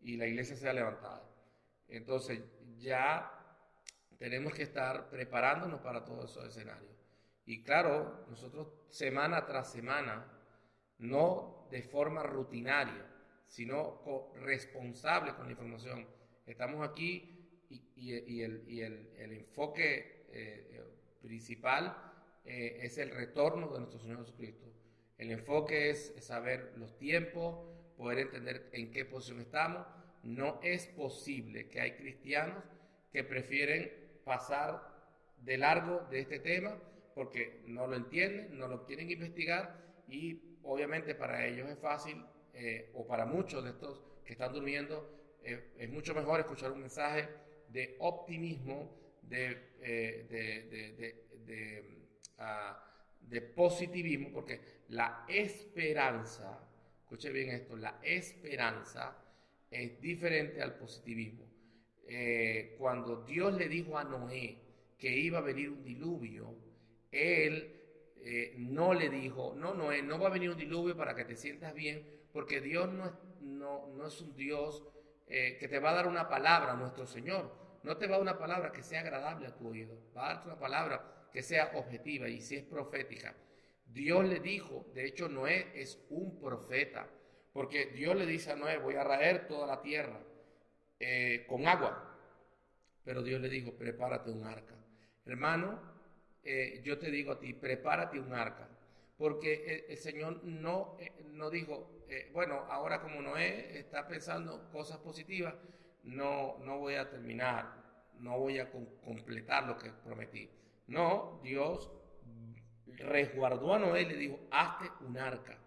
[0.00, 1.28] y la iglesia sea levantada.
[1.88, 2.40] Entonces
[2.78, 3.32] ya
[4.18, 6.99] tenemos que estar preparándonos para todos esos escenarios.
[7.46, 10.26] Y claro, nosotros semana tras semana,
[10.98, 13.06] no de forma rutinaria,
[13.46, 14.00] sino
[14.36, 16.06] responsable con la información.
[16.46, 17.36] Estamos aquí
[17.96, 20.82] y, el, enfoque eh,
[21.20, 21.96] principal
[22.44, 24.66] eh, es el retorno de nuestro Señor Jesucristo.
[25.18, 29.86] El enfoque es saber los tiempos, poder entender en qué posición estamos.
[30.22, 32.64] No es posible que hay cristianos
[33.12, 33.92] que prefieren
[34.24, 34.80] pasar
[35.38, 36.76] de largo de este tema
[37.14, 42.24] porque no lo entienden, no lo quieren investigar y obviamente para ellos es fácil,
[42.54, 46.80] eh, o para muchos de estos que están durmiendo, eh, es mucho mejor escuchar un
[46.80, 47.28] mensaje
[47.68, 50.26] de optimismo, de, eh,
[51.46, 51.94] de,
[52.38, 52.84] ah,
[53.20, 56.58] de, positivismo, porque la esperanza,
[57.00, 59.16] escuche bien esto, la esperanza
[59.70, 61.46] es diferente al positivismo.
[62.06, 64.58] Eh, cuando Dios le dijo a Noé
[64.98, 66.54] que iba a venir un diluvio,
[67.10, 67.80] él
[68.16, 71.36] eh, no le dijo, no, Noé, no va a venir un diluvio para que te
[71.36, 74.84] sientas bien, porque Dios no es, no, no es un Dios
[75.26, 77.58] eh, que te va a dar una palabra, nuestro Señor.
[77.82, 80.34] No te va a dar una palabra que sea agradable a tu oído, va a
[80.34, 83.34] darte una palabra que sea objetiva y si es profética.
[83.86, 87.08] Dios le dijo, de hecho Noé es un profeta,
[87.52, 90.20] porque Dios le dice a Noé, voy a raer toda la tierra.
[91.02, 92.14] Eh, con agua.
[93.02, 94.74] Pero Dios le dijo, prepárate un arca.
[95.24, 95.80] Hermano,
[96.42, 98.68] eh, yo te digo a ti, prepárate un arca.
[99.16, 102.02] Porque el, Señor no, eh, no dijo,
[102.32, 105.54] bueno, ahora como Noé está pensando cosas positivas,
[106.04, 107.70] no, no voy a terminar,
[108.18, 110.48] no voy a completar lo que prometí.
[110.86, 111.90] No, Dios
[112.86, 115.58] resguardó a Noé y le dijo, hazte un arca.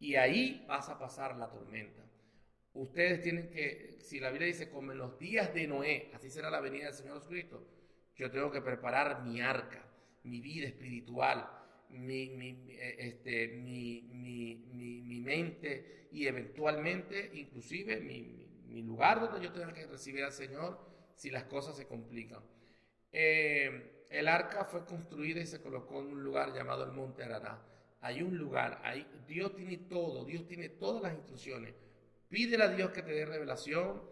[0.00, 2.02] Y ahí vas a pasar la tormenta.
[2.74, 6.50] Ustedes tienen que, si la Biblia dice, como en los días de Noé, así será
[6.50, 7.66] la venida del Señor Jesucristo,
[8.14, 9.84] yo tengo que preparar mi arca,
[10.24, 11.48] mi vida espiritual,
[11.90, 18.46] mi, mi, este, mi, mi mente y eventualmente inclusive mi,
[18.82, 20.78] lugar donde yo tenga que recibir al Señor
[21.14, 22.42] si las cosas se complican.
[23.10, 27.60] Eh, el arca fue construida y se colocó en un lugar llamado el Monte Araná.
[28.00, 31.74] Hay un lugar, ahí Dios tiene todo, Dios tiene todas las instrucciones
[32.28, 34.02] Pídele a Dios que te dé revelación,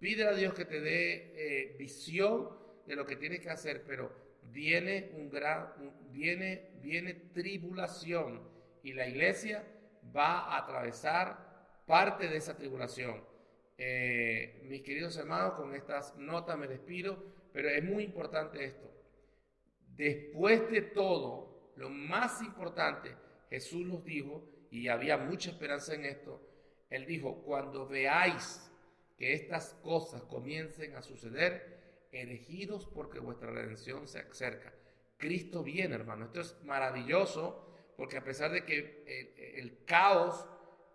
[0.00, 2.50] pídele a Dios que te dé eh, visión
[2.86, 4.12] de lo que tienes que hacer, pero
[4.52, 5.68] viene un gran,
[6.10, 8.40] viene, viene tribulación
[8.82, 9.64] y la iglesia
[10.14, 13.24] va a atravesar parte de esa tribulación.
[13.78, 18.90] Eh, mis queridos hermanos, con estas notas me despido, pero es muy importante esto.
[19.96, 23.14] Después de todo, lo más importante,
[23.50, 26.40] Jesús nos dijo, y había mucha esperanza en esto,
[26.90, 28.70] él dijo, cuando veáis
[29.16, 31.81] que estas cosas comiencen a suceder,
[32.12, 34.72] elegidos porque vuestra redención se acerca.
[35.16, 36.26] Cristo viene, hermano.
[36.26, 40.46] Esto es maravilloso porque a pesar de que el, caos,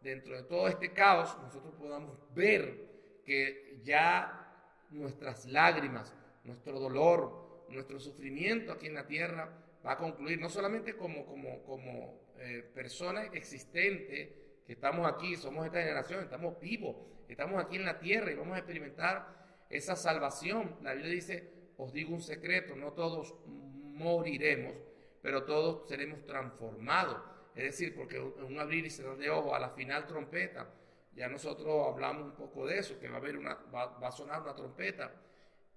[0.02, 6.14] dentro de todo este caos, nosotros podamos ver que ya nuestras lágrimas,
[6.44, 9.52] nuestro dolor, nuestro sufrimiento aquí en la tierra
[9.85, 15.65] va a concluir, no solamente como, como, como eh, persona existente, que estamos aquí, somos
[15.65, 16.98] esta generación, estamos vivos,
[17.30, 19.36] estamos aquí en la tierra y vamos a experimentar
[19.69, 20.76] esa salvación.
[20.81, 24.73] La Biblia dice, os digo un secreto, no todos moriremos,
[25.22, 27.18] pero todos seremos transformados.
[27.56, 30.69] Es decir, porque un abrir y cerrar de ojos a la final trompeta,
[31.15, 34.44] ya nosotros hablamos un poco de eso, que va a, haber una, va, a sonar
[34.44, 35.11] una trompeta.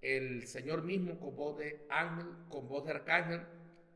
[0.03, 3.41] El Señor mismo con voz de ángel, con voz de arcángel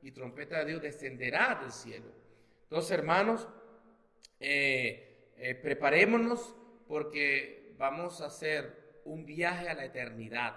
[0.03, 2.07] y trompeta de Dios descenderá del cielo.
[2.63, 3.47] Entonces, hermanos,
[4.41, 6.55] eh, eh, preparémonos
[6.89, 10.57] porque vamos a hacer un viaje a la eternidad.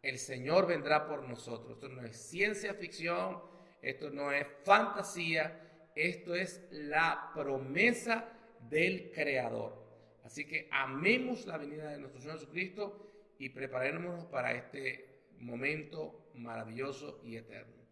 [0.00, 1.72] El Señor vendrá por nosotros.
[1.72, 3.40] Esto no es ciencia ficción,
[3.80, 8.28] esto no es fantasía, esto es la promesa
[8.68, 9.82] del Creador.
[10.24, 17.20] Así que amemos la venida de nuestro Señor Jesucristo y preparémonos para este momento maravilloso
[17.24, 17.82] y eterno.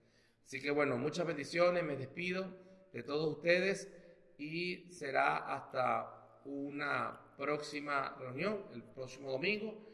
[0.45, 2.47] Así que bueno, muchas bendiciones, me despido
[2.93, 3.93] de todos ustedes
[4.39, 9.90] y será hasta una próxima reunión, el próximo domingo.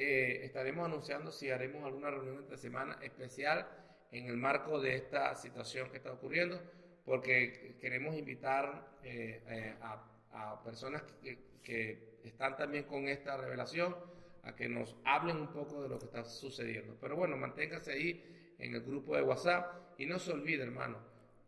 [0.00, 3.66] Eh, estaremos anunciando si haremos alguna reunión esta semana especial
[4.12, 6.62] en el marco de esta situación que está ocurriendo,
[7.04, 13.96] porque queremos invitar eh, eh, a, a, personas que, que están también con esta revelación
[14.44, 16.96] a que nos hablen un poco de lo que está sucediendo.
[17.00, 20.98] Pero bueno, manténgase ahí en el grupo de WhatsApp y no se olvide, hermano,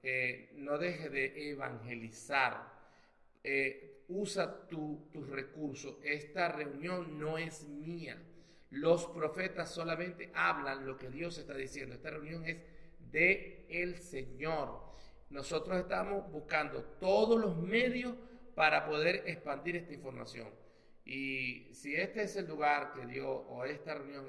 [0.03, 2.69] eh, no deje de evangelizar.
[3.45, 5.99] Eh, usa tus recursos.
[6.03, 8.21] Esta reunión no es mía.
[8.71, 11.95] Los profetas solamente hablan lo que Dios está diciendo.
[11.95, 12.59] Esta reunión es
[13.11, 14.91] de el Señor.
[15.29, 18.15] Nosotros estamos buscando todos los medios
[18.55, 20.49] para poder expandir esta información.
[21.05, 24.27] Y si este es el lugar que Dios, o esta reunión,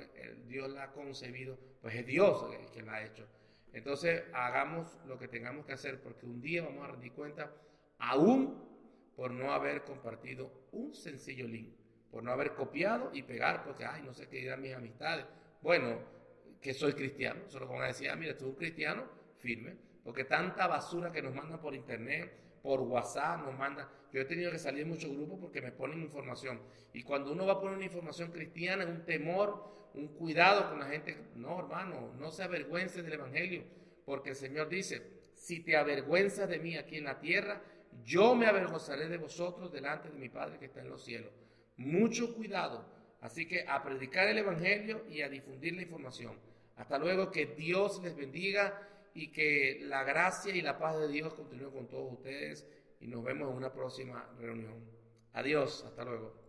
[0.47, 3.27] Dios la ha concebido, pues es Dios el que la ha hecho.
[3.73, 7.53] Entonces hagamos lo que tengamos que hacer, porque un día vamos a rendir cuenta,
[7.99, 8.67] aún
[9.15, 11.73] por no haber compartido un sencillo link,
[12.11, 15.25] por no haber copiado y pegar, porque, ay, no sé qué dirán mis amistades.
[15.61, 15.99] Bueno,
[16.61, 19.05] que soy cristiano, solo van a decir, ah, mira, tú un cristiano,
[19.37, 22.31] firme, porque tanta basura que nos mandan por internet,
[22.61, 23.87] por WhatsApp, nos mandan.
[24.11, 26.59] Yo he tenido que salir en muchos grupos porque me ponen información.
[26.93, 30.85] Y cuando uno va a poner una información cristiana, un temor, un cuidado con la
[30.87, 31.17] gente.
[31.35, 33.63] No, hermano, no se avergüence del Evangelio,
[34.05, 35.01] porque el Señor dice,
[35.33, 37.61] si te avergüenzas de mí aquí en la tierra,
[38.03, 41.31] yo me avergonzaré de vosotros delante de mi Padre que está en los cielos.
[41.77, 42.85] Mucho cuidado.
[43.21, 46.35] Así que a predicar el Evangelio y a difundir la información.
[46.75, 51.33] Hasta luego, que Dios les bendiga y que la gracia y la paz de Dios
[51.33, 52.67] continúe con todos ustedes
[52.99, 54.83] y nos vemos en una próxima reunión.
[55.33, 56.40] Adiós, hasta luego.